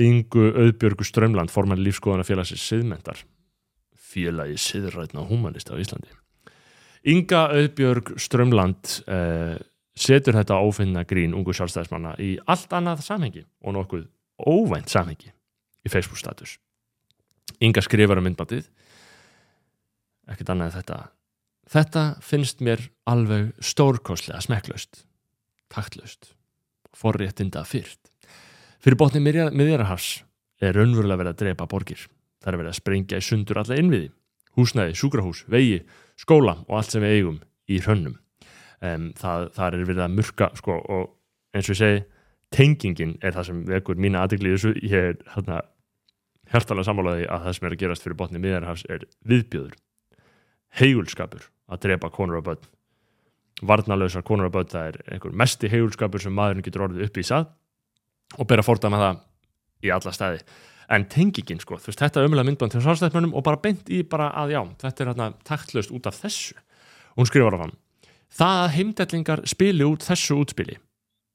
[0.00, 3.20] Ingu Auðbjörgu Strömland forman lífskoðana félagsins siðmentar
[4.10, 6.10] félagi siðrætna humanista á Íslandi.
[7.10, 9.56] Inga Auðbjörg Strömland eh,
[9.96, 14.08] setur þetta ófinna grín ungu sjálfstæðismanna í allt annað samhengi og nokkuð
[14.40, 16.58] óvænt samhengi í Facebook status
[17.60, 18.68] Inga skrifar um myndbandið.
[20.30, 20.98] Ekkert annað þetta.
[21.70, 25.04] Þetta finnst mér alveg stórkostlega smekklaust
[25.70, 26.32] taktlaust
[26.96, 28.10] forréttinda fyrrt.
[28.82, 30.22] Fyrir botni miðjarahars
[30.60, 32.06] er raunverulega verið að drepa borgir
[32.40, 34.10] það er verið að sprengja í sundur alla innviði.
[34.58, 35.82] Húsnæði, sjúkrahús, vegi,
[36.18, 38.16] skóla og allt sem við eigum í hrönnum.
[38.80, 41.12] Um, það, það er verið að murka sko, og
[41.54, 42.00] eins og ég segi
[42.50, 44.74] tengingin er það sem vekur mína aðdegli í þessu.
[44.80, 45.60] Ég er hérna
[46.50, 49.78] hærtalega sammálaði að það sem er að gerast fyrir botni miðjarahars er viðbjöður
[50.80, 52.68] heigulskapur að drepa konur og börn.
[53.66, 57.26] Varnalösar konur og börn það er einhver mesti heigulskapur sem maðurinn getur orðið upp í
[57.26, 57.50] sað
[58.38, 59.22] og bera fórta með það
[59.86, 60.42] í alla staði
[60.90, 64.02] en tengingin sko, þú veist, þetta er ömulega myndband til sálstæðmönnum og bara beint í
[64.02, 66.56] bara að já þetta er hérna taktlöst út af þessu.
[67.14, 67.76] Og hún skrifar á hann
[68.30, 70.78] það að heimdellingar spili út þessu útspili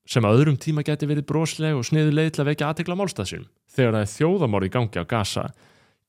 [0.07, 3.47] sem að öðrum tíma geti verið brosleg og sniðu leið til að vekja aðtekla málstæðsinn
[3.75, 5.45] þegar það er þjóðamór í gangi á gasa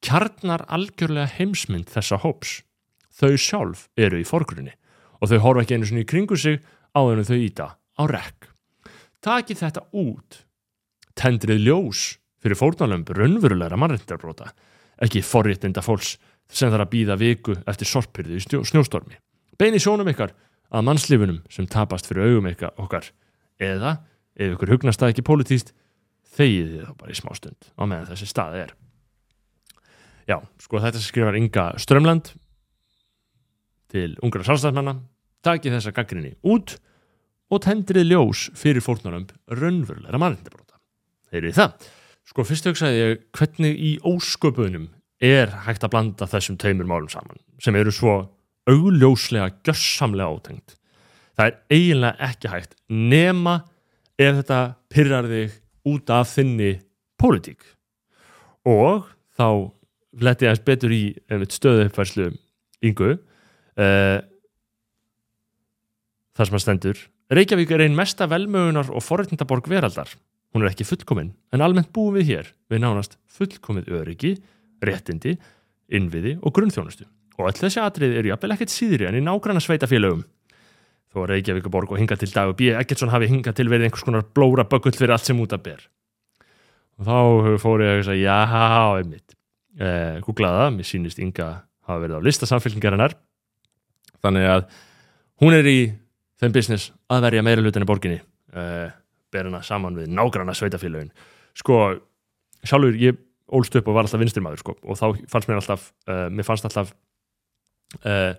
[0.05, 2.61] kjarnar algjörlega heimsmynd þessa hóps.
[3.17, 4.75] Þau sjálf eru í forgrunni
[5.21, 6.61] og þau horfa ekki einu svona í kringu sig
[6.93, 8.51] á þennu þau íta á rekk.
[9.25, 10.43] Takið þetta út
[11.17, 12.03] tendrið ljós
[12.47, 14.53] fyrir fórnalömb raunverulegra mannréttindabróta,
[15.03, 16.15] ekki forréttinda fólks
[16.47, 19.19] sem þarf að býða viku eftir sorpyrðu í snjó, snjóstormi.
[19.59, 20.35] Beini sjónum ykkar
[20.71, 23.11] að mannslifunum sem tapast fyrir augum ykkar okkar
[23.63, 23.99] eða,
[24.39, 25.73] ef ykkur hugnast það ekki pólitíst,
[26.37, 28.75] þegið þið þá bara í smástund á meðan þessi stað er.
[30.27, 32.33] Já, sko þetta skrifar Inga Strömland
[33.93, 34.99] til ungra sálstæðsmanna,
[35.47, 36.77] takið þessa gaggrinni út
[37.51, 40.81] og tendrið ljós fyrir fórnarömb raunverulegra mannindabróta.
[41.31, 41.87] Þeir eru það.
[42.27, 44.89] Sko fyrst hugsaði ég hvernig í ósköpunum
[45.23, 48.17] er hægt að blanda þessum taumur málum saman sem eru svo
[48.67, 50.75] augljóslega gössamlega ótengt.
[51.39, 53.61] Það er eiginlega ekki hægt nema
[54.19, 54.61] ef þetta
[54.93, 56.73] pyrrar þig út af þinni
[57.21, 57.63] pólitík
[58.67, 59.07] og
[59.39, 59.49] þá
[60.27, 61.03] leti ég aðeins betur í
[61.53, 62.31] stöðu uppfærslu
[62.85, 64.19] yngu uh,
[66.37, 70.13] þar sem að stendur Reykjavík er einn mesta velmögunar og forréttindaborg veraldar.
[70.57, 74.31] Hún er ekki fullkomin, en almennt búum við hér við nánast fullkomið öryggi,
[74.81, 75.35] réttindi,
[75.93, 77.05] innviði og grunnþjónustu.
[77.37, 80.23] Og öll þessi atrið eru jafnvel ekkert síðri en í nágranna sveitafélögum.
[81.13, 82.71] Þó að Reykjavíkuborg og hinga til dag og B.
[82.73, 85.85] Eggertsson hafi hinga til verið einhvers konar blóra bökull fyrir allt sem út að ber.
[86.97, 88.65] Og þá fór ég að segja, já,
[88.97, 89.37] einmitt.
[89.77, 91.51] Eh, Googlaða, mér sínist Inga
[91.85, 93.21] hafa verið á listasamfélkingarinnar.
[94.25, 94.69] Þannig að
[95.45, 95.81] hún er í
[96.41, 98.23] þeim business að verja meira hlutin í borginni
[98.57, 98.89] uh,
[99.37, 101.13] ber hana saman við nágranna sveitafélagin
[101.57, 101.81] sko,
[102.65, 103.21] sjálfur ég
[103.57, 106.67] ólst upp og var alltaf vinstrimæður sko, og þá fannst mér alltaf uh, mér fannst
[106.67, 106.93] alltaf
[108.03, 108.33] uh,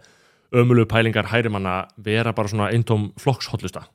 [0.58, 3.88] ömulu pælingar hærimanna vera bara svona eintóm flokkshotlusta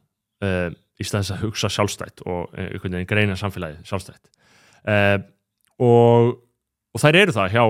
[0.42, 4.24] í staðis að hugsa sjálfstætt og einhvern veginn greina samfélagi sjálfstætt.
[5.86, 6.32] Og,
[6.90, 7.62] og þær eru það hjá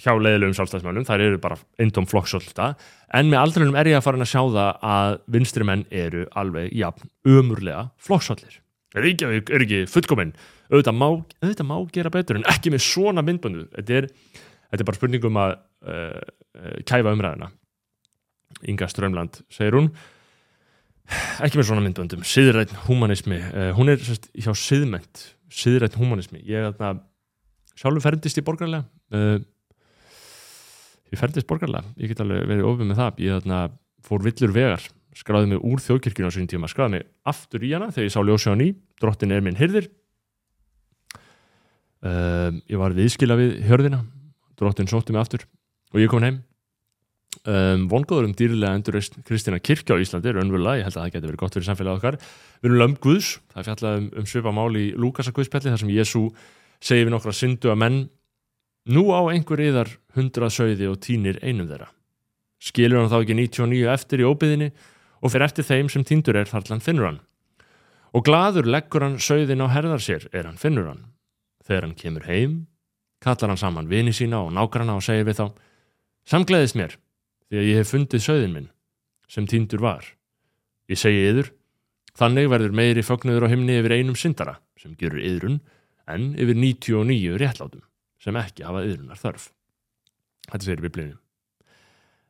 [0.00, 2.72] hjá leiðilegum sjálfstæðismennum, þær eru bara eindóm flokksölda,
[3.14, 6.72] en með aldrinum er ég að fara að sjá það að vinstri menn eru alveg
[6.76, 8.60] jafn umurlega flokksöldir.
[8.96, 10.34] Reykjavík er ekki fullkominn,
[10.72, 11.08] auðvitað má,
[11.40, 14.08] auðvitað má gera betur en ekki með svona myndböndu þetta er,
[14.72, 15.54] þetta er bara spurningum að
[15.88, 17.48] uh, kæfa umræðina
[18.68, 19.88] Inga Strömland segir hún.
[21.42, 22.20] Ekki með svona myndböndum.
[22.26, 27.02] Siðrætt humanismi, uh, hún er sérst, hjá siðment, siðrætt humanismi ég er þarna
[27.76, 28.84] sjálfur ferndist í borgarlega
[29.16, 29.40] uh,
[31.12, 33.62] ég ferðist borgarlega, ég get alveg verið ofið með það, ég þarna
[34.02, 37.90] fór villur vegar skráði mig úr þjóðkirkjuna á sín tíma skráði mig aftur í hana
[37.92, 38.68] þegar ég sá ljósið á ný
[39.02, 39.90] drottin er minn hyrðir
[42.00, 44.00] uh, ég var viðskila við hörðina
[44.56, 45.44] drottin sótti mig aftur
[45.92, 46.40] og ég kom heim.
[47.42, 51.30] Um, vongóður um dýrlega endurist Kristina Kirkja á Íslandi, raunvöla, ég held að það getur
[51.30, 52.18] verið gott fyrir samfélagið okkar.
[52.60, 55.82] Við erum lömb Guðs, það er fjallað um, um svipa mál í Lúkasa Guðspelli þar
[55.82, 56.22] sem Jésu
[56.82, 57.98] segi við nokkra syndu að menn
[58.82, 61.86] Nú á einhver yðar hundrað sögði og týnir einum þeirra.
[62.58, 64.72] Skilur hann þá ekki 99 eftir í óbyðinni
[65.22, 67.20] og fyrir eftir þeim sem týndur er þarlan finnur hann.
[68.10, 71.04] Og gladur leggur hann sögðin á herðar sér er hann finnur hann.
[71.62, 72.56] Þegar hann kemur heim,
[73.22, 75.46] kallar hann saman vini sína og nákvæmna og segir við þá
[76.26, 76.98] Samgleðist mér
[77.50, 78.68] því að ég hef fundið sögðin minn
[79.30, 80.02] sem týndur var.
[80.90, 81.52] Ég segi yður,
[82.18, 85.62] þannig verður meiri fögnuður á himni yfir einum syndara sem gerur yðrun
[86.10, 87.86] en yfir 99 réttlátum
[88.22, 89.50] sem ekki hafa yðrunar þörf
[90.48, 91.18] þetta segir biblíunum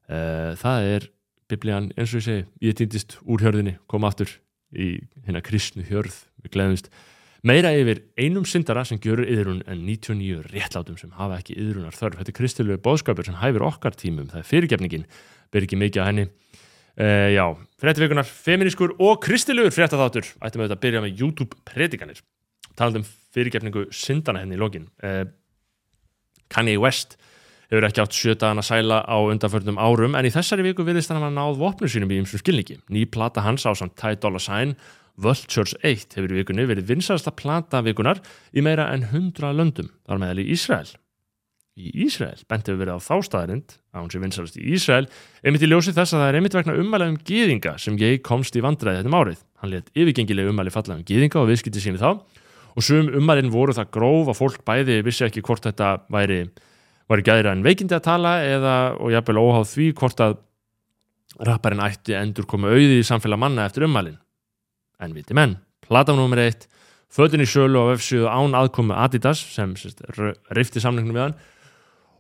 [0.09, 1.11] uh, það er
[1.53, 4.31] biblían eins og ég segi, ég týndist úr hjörðinni kom aftur
[4.73, 6.15] í hérna kristnu hjörð.
[6.43, 6.89] Við gleðumst
[7.47, 12.21] meira yfir einum syndara sem gjörur yðrun en 99 réttlátum sem hafa ekki yðrunar þörf
[12.21, 14.31] þetta er kristilegu bóðskapur sem hæfur okkar tímum.
[14.33, 15.09] Það er fyrirgefningin,
[15.53, 16.29] ber ekki mikið á henni.
[16.93, 17.45] Uh, já,
[17.81, 20.29] fréttavikunar feminískur og kristilegur fréttaþáttur.
[20.45, 22.21] Ættum við að byrja með YouTube predikanir
[22.77, 24.89] talandum fyrirgefningu syndana henni í lokin.
[25.01, 25.25] Uh,
[26.53, 27.17] Kanye West
[27.73, 31.25] hefur ekki átt sjötaðan að sæla á undanförnum árum en í þessari viku viðist hann
[31.25, 32.77] að náð vopnu sínum í ymsum skilningi.
[32.93, 34.75] Ný plata hans á samt Ty Dolla Sign,
[35.17, 38.21] Vultures 1 hefur í vikunni verið vinsarasta plata vikunar
[38.53, 40.93] í meira en 100 löndum, þar meðal í Ísrael.
[41.81, 45.07] Í Ísrael bent hefur verið á þástaðarind að hún sé vinsarast í Ísrael
[45.41, 48.57] einmitt í ljósi þess að það er einmitt vegna umæla um gýðinga sem ég komst
[48.57, 49.41] í vandræði þetta árið.
[49.63, 52.21] Hann let yfirgengileg umæli falla um gýðinga og viðskipti síni þá
[52.73, 56.47] og sum umælinn voru það gróf að fólk bæði vissi ekki hvort þetta væri
[57.13, 60.39] ekki aðra en veikindi að tala eða og jafnvel óháð því hvort að
[61.45, 64.19] rapparinn ætti endur koma auði í samfélag manna eftir ummælinn.
[65.03, 66.67] En viti menn, platanúmer 1,
[67.13, 69.75] fötin í sjölu á öfsíðu án aðkomu Adidas sem
[70.57, 71.37] rifti samlingnum við hann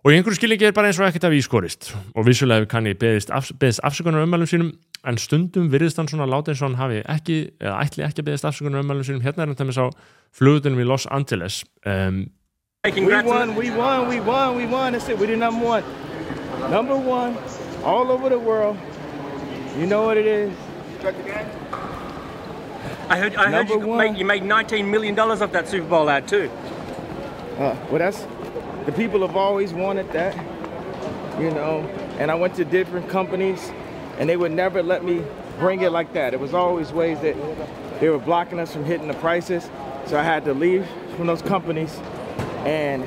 [0.03, 2.99] og í einhverju skilningi er bara eins og ekkert af ískorist og vissulega kann ég
[3.01, 4.73] beðist, af, beðist afsökunar ummælum sínum
[5.05, 8.29] en stundum virðist hann svona láta eins og hann hafi ekki, eða ætli ekki að
[8.29, 9.91] beðist afsökunar ummælum sínum hérna er hann að sá
[10.33, 12.25] flugutunum í Los Angeles um,
[12.85, 12.91] We
[13.23, 14.93] won, we won, we won, we won.
[14.95, 15.17] That's it.
[15.17, 15.85] We did number one.
[16.69, 17.39] Number one,
[17.85, 18.77] all over the world.
[19.79, 20.53] You know what it is.
[23.09, 26.27] I heard, I heard you, made, you made $19 million off that Super Bowl ad
[26.27, 26.51] too.
[27.57, 28.27] Uh, well, that's
[28.85, 30.35] the people have always wanted that,
[31.39, 31.89] you know.
[32.19, 33.71] And I went to different companies,
[34.19, 35.23] and they would never let me
[35.59, 36.35] bring it like that.
[36.35, 37.37] It was always ways that
[38.01, 39.71] they were blocking us from hitting the prices.
[40.07, 41.97] So I had to leave from those companies,
[42.65, 43.07] and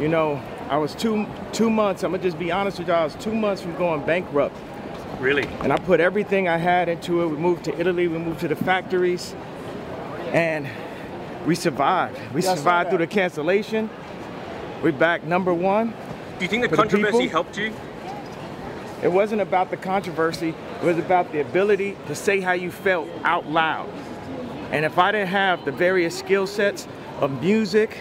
[0.00, 2.02] you know, I was two two months.
[2.02, 3.02] I'm gonna just be honest with y'all.
[3.02, 4.56] I was two months from going bankrupt.
[5.20, 5.46] Really?
[5.60, 7.28] And I put everything I had into it.
[7.28, 8.08] We moved to Italy.
[8.08, 9.34] We moved to the factories,
[10.32, 10.68] and
[11.46, 12.18] we survived.
[12.32, 13.88] We survived through the cancellation.
[14.82, 15.94] We're back number one.
[16.38, 17.72] Do you think the For the controversy helped you?
[19.02, 20.54] It wasn't about the controversy.
[20.80, 23.88] It was about the ability to say how you felt out loud.
[24.70, 26.88] And if I didn't have the various skill sets
[27.20, 27.98] of music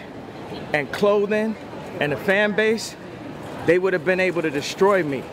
[0.73, 1.55] and clothing
[1.99, 2.95] and a fan base,
[3.65, 5.23] they would have been able to destroy me.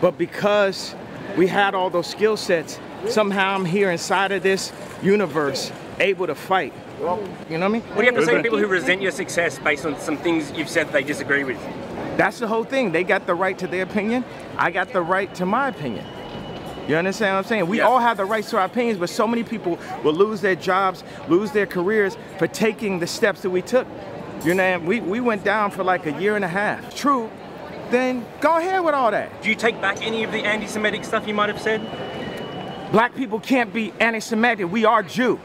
[0.00, 0.94] But because
[1.36, 4.72] we had all those skill sets, somehow I'm here inside of this
[5.02, 6.72] universe, able to fight.
[6.98, 7.82] You know what I mean?
[7.82, 10.16] What do you have to say to people who resent your success based on some
[10.16, 11.58] things you've said they disagree with?
[12.16, 12.92] That's the whole thing.
[12.92, 14.24] They got the right to their opinion.
[14.56, 16.04] I got the right to my opinion.
[16.88, 17.66] You understand what I'm saying?
[17.68, 17.86] We Yeah.
[17.86, 21.04] all have the rights to our opinions, but so many people will lose their jobs,
[21.28, 23.86] lose their careers for taking the steps that we took.
[24.44, 26.94] You know, we, we went down for like a year and a half.
[26.94, 27.30] True.
[27.90, 29.42] Then go ahead with all that.
[29.42, 31.80] Do you take back any of the anti-Semitic stuff you might have said?
[32.90, 34.70] Black people can't be anti-Semitic.
[34.70, 35.38] We are Jew.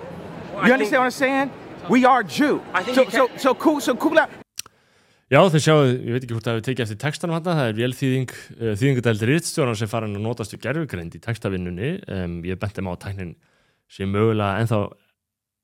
[0.57, 1.51] I You understand think- what I'm saying?
[1.87, 2.61] We are Jew.
[2.73, 4.29] I think so, so, so cool, so cool out.
[5.27, 7.73] Já, þið sjáu, ég veit ekki hvort það hefur tekið eftir textanum hann, það er
[7.75, 11.89] vélþýðing, uh, þýðingadældir rittstjóran sem farin að notast við gerfugreind í textavinnunni.
[12.07, 13.33] Um, ég benti mig á að tæknin
[13.91, 14.79] sem mögulega ennþá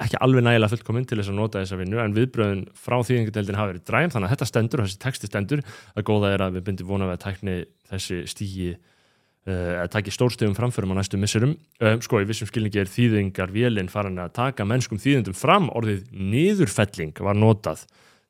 [0.04, 3.72] ekki alveg nægilega fullkominn til þess að nota þessa vinnu, en viðbröðin frá þýðingadeildin hafa
[3.72, 5.64] verið dræm, þannig að þetta stendur og þessi texti stendur.
[5.96, 7.58] Það góða er að við bindum vona við að tækni
[7.94, 11.56] þessi stígi uh, að taki stórstegum framförum á næstu missurum.
[11.80, 13.48] Um, sko, í vissum skilningi er þýðingar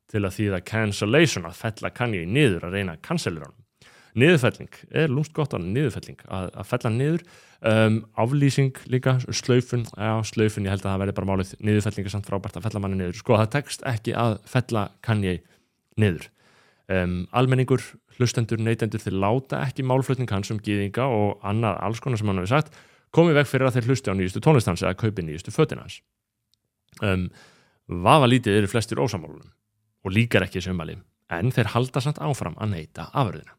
[0.04, 3.60] að til að þýða cancellation, að fella Kanye niður, að reyna að cancellera hann.
[4.14, 7.24] Niðurfelling, er lúmst gott á niðurfelling, að, að fella niður,
[7.66, 12.14] um, aflýsing líka, slaufun, já, slaufun, ég held að það verði bara málið, niðurfelling er
[12.14, 13.18] samt frábært að fella manni niður.
[13.18, 15.40] Sko, það tekst ekki að fella Kanye
[15.98, 16.28] niður.
[16.94, 17.82] Um, almenningur,
[18.20, 22.38] hlustendur, neytendur, þeir láta ekki málflutning hans um gýðinga og annað alls konar sem hann
[22.38, 22.78] hefur sagt,
[23.14, 25.98] komið veg fyrir að þeir hlusti á nýjustu tónlistans eða kaupi nýjustu fötin hans.
[27.02, 27.26] Um,
[28.04, 29.50] vafa lítið eru flestir ósamálunum
[30.04, 30.96] og líkar ekki þessu umæli,
[31.32, 33.56] en þeir halda samt áfram að neyta afurðina.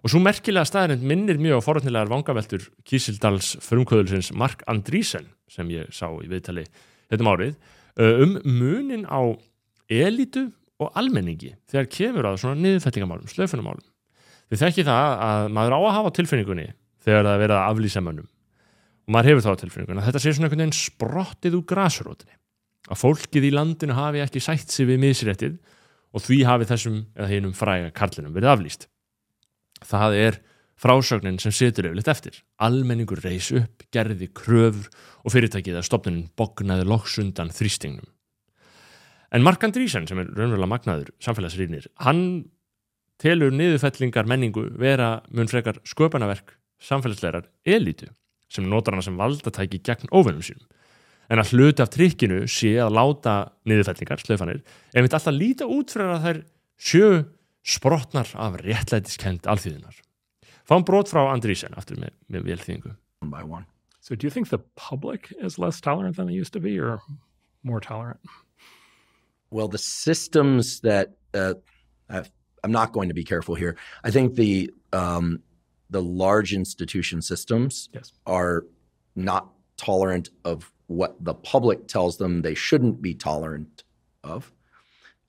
[0.00, 5.90] Og svo merkilega staðarind minnir mjög á forrætnilegar vangaveltur Kísildals frumkvöðulsins Mark Andrísen sem ég
[5.92, 6.64] sá í viðtali
[7.10, 9.20] þetta árið uh, um munin á
[9.92, 10.46] elitu
[10.80, 13.84] og almenningi þegar kemur að svona niðurfellingamálum, slöfunumálum.
[14.50, 16.68] Þið þekki það að maður á að hafa tilfinningunni
[17.04, 18.30] þegar það er verið að aflýsa mönnum.
[19.04, 22.39] Og maður hefur þá tilfinningunni að þetta sé svona einhvern veginn sprottið úr grasrótinni.
[22.88, 25.58] Að fólkið í landinu hafi ekki sætt sig við misréttið
[26.16, 28.86] og því hafi þessum eða hinum fræga karlinum verið aflýst.
[29.86, 30.38] Það er
[30.80, 32.38] frásögnin sem situr yfirleitt eftir.
[32.62, 34.88] Almenningur reys upp, gerði kröfur
[35.24, 38.08] og fyrirtækið að stopnunin bognaði loksundan þrýstingnum.
[39.30, 42.48] En Mark Andrísen, sem er raunverulega magnaður samfélagsrýnir, hann
[43.20, 48.08] telur niðurfellingar menningu vera mun frekar sköpanaverk samfélagslegar elítu
[48.50, 50.66] sem notar hana sem valdatæki gegn óvinnum sínum.
[51.30, 53.34] En að hluti af trikkinu sé að láta
[53.70, 56.40] niðurfellingar, slöfanir, ef við alltaf líta út fyrir að þær
[56.90, 57.10] sjö
[57.62, 60.00] sprotnar af réttlætiskend alþýðunar.
[60.66, 62.96] Fáum brot frá Andrísen aftur með, með velþýðingu.
[63.22, 63.66] one by one.
[64.00, 67.00] So do you think the public is less tolerant than they used to be or
[67.62, 68.18] more tolerant?
[69.50, 71.54] Well, the systems that uh,
[72.08, 72.30] I've,
[72.64, 73.76] I'm not going to be careful here.
[74.04, 75.42] I think the um,
[75.90, 78.12] the large institution systems Yes.
[78.26, 78.64] are
[79.16, 83.84] not tolerant of what the public tells them they shouldn't be tolerant
[84.24, 84.52] of.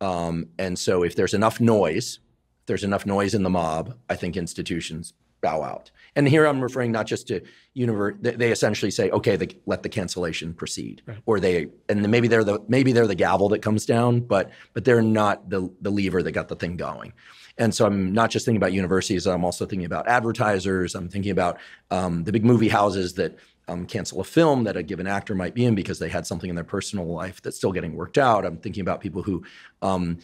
[0.01, 2.19] Um, and so, if there's enough noise,
[2.61, 5.91] if there's enough noise in the mob, I think institutions bow out.
[6.15, 7.41] And here I'm referring not just to
[7.73, 8.15] universe.
[8.19, 11.17] They, they essentially say, okay, they let the cancellation proceed, Right.
[11.27, 14.83] or they and maybe they're the maybe they're the gavel that comes down, but but
[14.83, 17.13] they're not the the lever that got the thing going.
[17.57, 19.27] And so I'm not just thinking about universities.
[19.27, 20.95] I'm also thinking about advertisers.
[20.95, 21.59] I'm thinking about
[21.91, 25.53] um, the big movie houses that um, cancel a film that a given actor might
[25.53, 28.45] be in because they had something in their personal life that's still getting worked out.
[28.45, 29.43] I'm thinking about people who
[29.81, 30.19] um,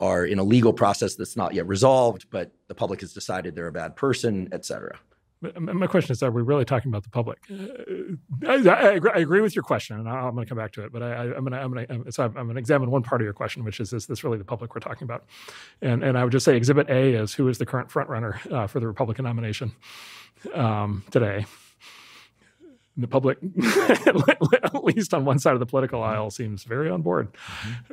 [0.00, 3.68] are in a legal process that's not yet resolved, but the public has decided they're
[3.68, 4.98] a bad person, et cetera.
[5.58, 7.38] My question is: Are we really talking about the public?
[7.50, 10.70] Uh, I, I, agree, I agree with your question, and I'm going to come back
[10.72, 10.92] to it.
[10.92, 13.64] But I, I'm going to, so I'm going to examine one part of your question,
[13.64, 15.24] which is: Is this really the public we're talking about?
[15.80, 18.40] And and I would just say Exhibit A is who is the current front runner
[18.52, 19.72] uh, for the Republican nomination
[20.54, 21.44] um, today.
[22.96, 23.38] The public,
[24.06, 27.28] at least on one side of the political aisle, seems very on board,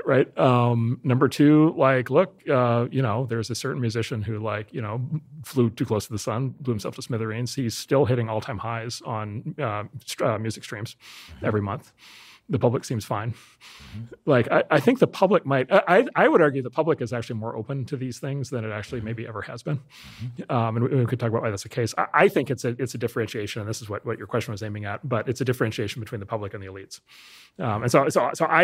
[0.06, 0.38] right?
[0.38, 4.82] Um, number two, like, look, uh, you know, there's a certain musician who, like, you
[4.82, 5.02] know,
[5.45, 7.56] flew too close to the sun, blew himself to smithereens.
[7.56, 9.84] He's still hitting all-time highs on uh,
[10.22, 10.97] uh, music streams
[11.43, 11.93] every month.
[12.52, 13.36] The public seems fine.
[14.26, 15.68] Like, I, I think the public might.
[15.72, 18.72] I, I would argue the public is actually more open to these things than it
[18.72, 19.80] actually maybe ever has been.
[20.50, 21.93] Um, and we, we could talk about why that's the case.
[21.95, 24.52] I, I think it's a it's a differentiation, and this is what, what your question
[24.52, 24.88] was aiming at.
[25.03, 26.95] But it's a differentiation between the public and the elites.
[27.67, 28.61] Um, and so so so I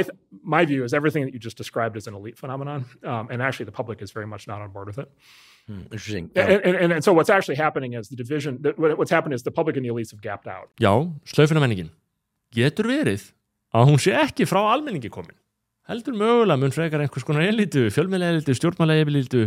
[0.55, 3.65] my view is everything that you just described is an elite phenomenon, um, and actually
[3.71, 5.09] the public is very much not on board with it.
[5.67, 6.25] Hmm, interesting.
[6.35, 8.51] And, and, and, and so what's actually happening is the division.
[8.77, 10.67] what- What's happened is the public and the elites have gapped out.
[10.85, 10.93] Já,
[11.33, 11.89] slöfunamenningin.
[12.55, 13.23] Getur verið
[13.73, 15.35] að hún sé ekki frá almenningi komin.
[15.89, 19.41] Heldur mögulega mun frekar einhvers konar elitu, fjölmiðla elitu, stjórnmála elitu,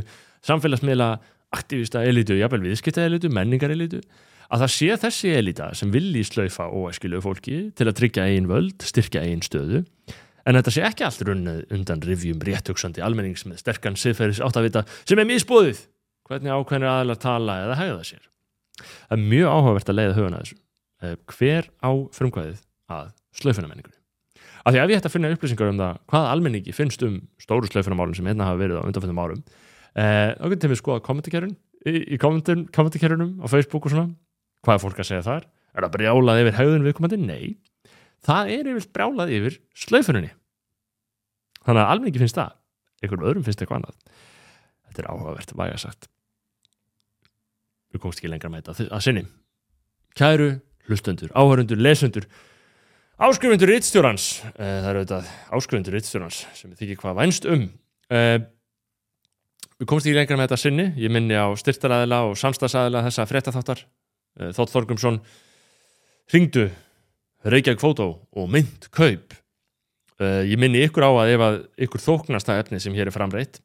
[0.46, 1.08] samfélagsmiðla,
[1.56, 4.02] aktivista elitu, jafnvel viðskipta elitu, menningar elitu.
[4.48, 8.80] Að það sé þessi elita sem vilji slaufa óæskilu fólki til að tryggja eigin völd,
[8.80, 9.82] styrkja eigin stöðu.
[10.48, 15.20] En þetta sé ekki allt runnið undan rifjum réttugsandi almennings með sterkan siðferðis áttavita sem
[15.20, 15.82] er misbúðið.
[16.28, 18.24] Hvernig ákveðnir aðlar tala eða hegða sér.
[18.80, 20.58] Það er mjög áhugavert að leiða hugan að þessu.
[21.02, 22.62] Eh, Hver á frumkvæðið
[22.96, 23.10] að
[23.42, 23.98] slaufunamenningunni?
[24.64, 27.68] Af því ef ég ætti að finna upplýsingar um það hvað almenningi finnst um stóru
[27.68, 29.42] slaufunamálum sem hérna hafa verið á undanfjöndum árum
[29.96, 31.54] eh, þá getum við skoða kommentakerun
[31.88, 34.08] í, kommentakerunum á Facebook og svona
[34.64, 35.48] hvað er fólk að segja þar?
[35.74, 37.18] Er það brjálað yfir haugðun viðkomandi?
[37.22, 37.58] Nei.
[38.26, 40.32] Það er yfir brjálað yfir slaufuninni.
[41.62, 42.54] Þannig að almenningi finnst það.
[43.02, 43.98] Einhverjum öðrum finnst eitthvað annað.
[44.88, 46.08] Þetta er áhugavert, væga sagt.
[47.92, 49.24] Við komst ekki lengra með þetta að sinni.
[50.18, 50.48] Kæru,
[50.88, 52.26] hlustendur, áhörundur, lesendur,
[53.22, 57.68] áskrifundur rittstjórans, uh, það eru auðvitað áskrifundur rittstjórans sem við þykir hvað vænst um.
[58.08, 58.38] Uh,
[59.78, 60.88] við komst ekki lengra með þetta að sinni.
[60.98, 63.84] Ég minni á styrtaræðila og samstagsæðila þessa fréttaþáttar.
[64.38, 65.20] Uh, Þótt Þorgumsson
[66.32, 66.68] ringdu
[67.48, 69.36] Reykjavík fótó og mynd kaup.
[70.18, 73.14] Uh, ég minni ykkur á að ef að ykkur þóknast það efni sem hér er
[73.14, 73.60] framreitt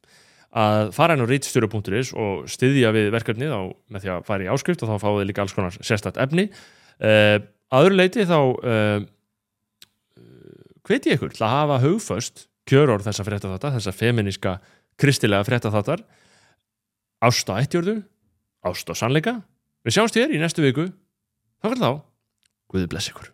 [0.54, 4.50] að fara inn á rítstjóru.is og styðja við verkefnið á, með því að fara í
[4.54, 7.42] áskrift og þá fáið líka alls konar sérstætt efni uh,
[7.74, 9.06] að öðru leiti þá uh,
[10.86, 14.54] hveti ég ykkur til að hafa hugföst kjöror þessa fréttaþáttar, þessa feminiska
[15.00, 16.04] kristilega fréttaþáttar
[17.24, 17.98] ást á ættjörðu
[18.64, 19.40] ást á sannleika
[19.84, 20.88] við sjáumst hér í næstu viku.
[21.60, 21.92] Þá fyrir þá,
[22.72, 23.33] Guði bless ykkur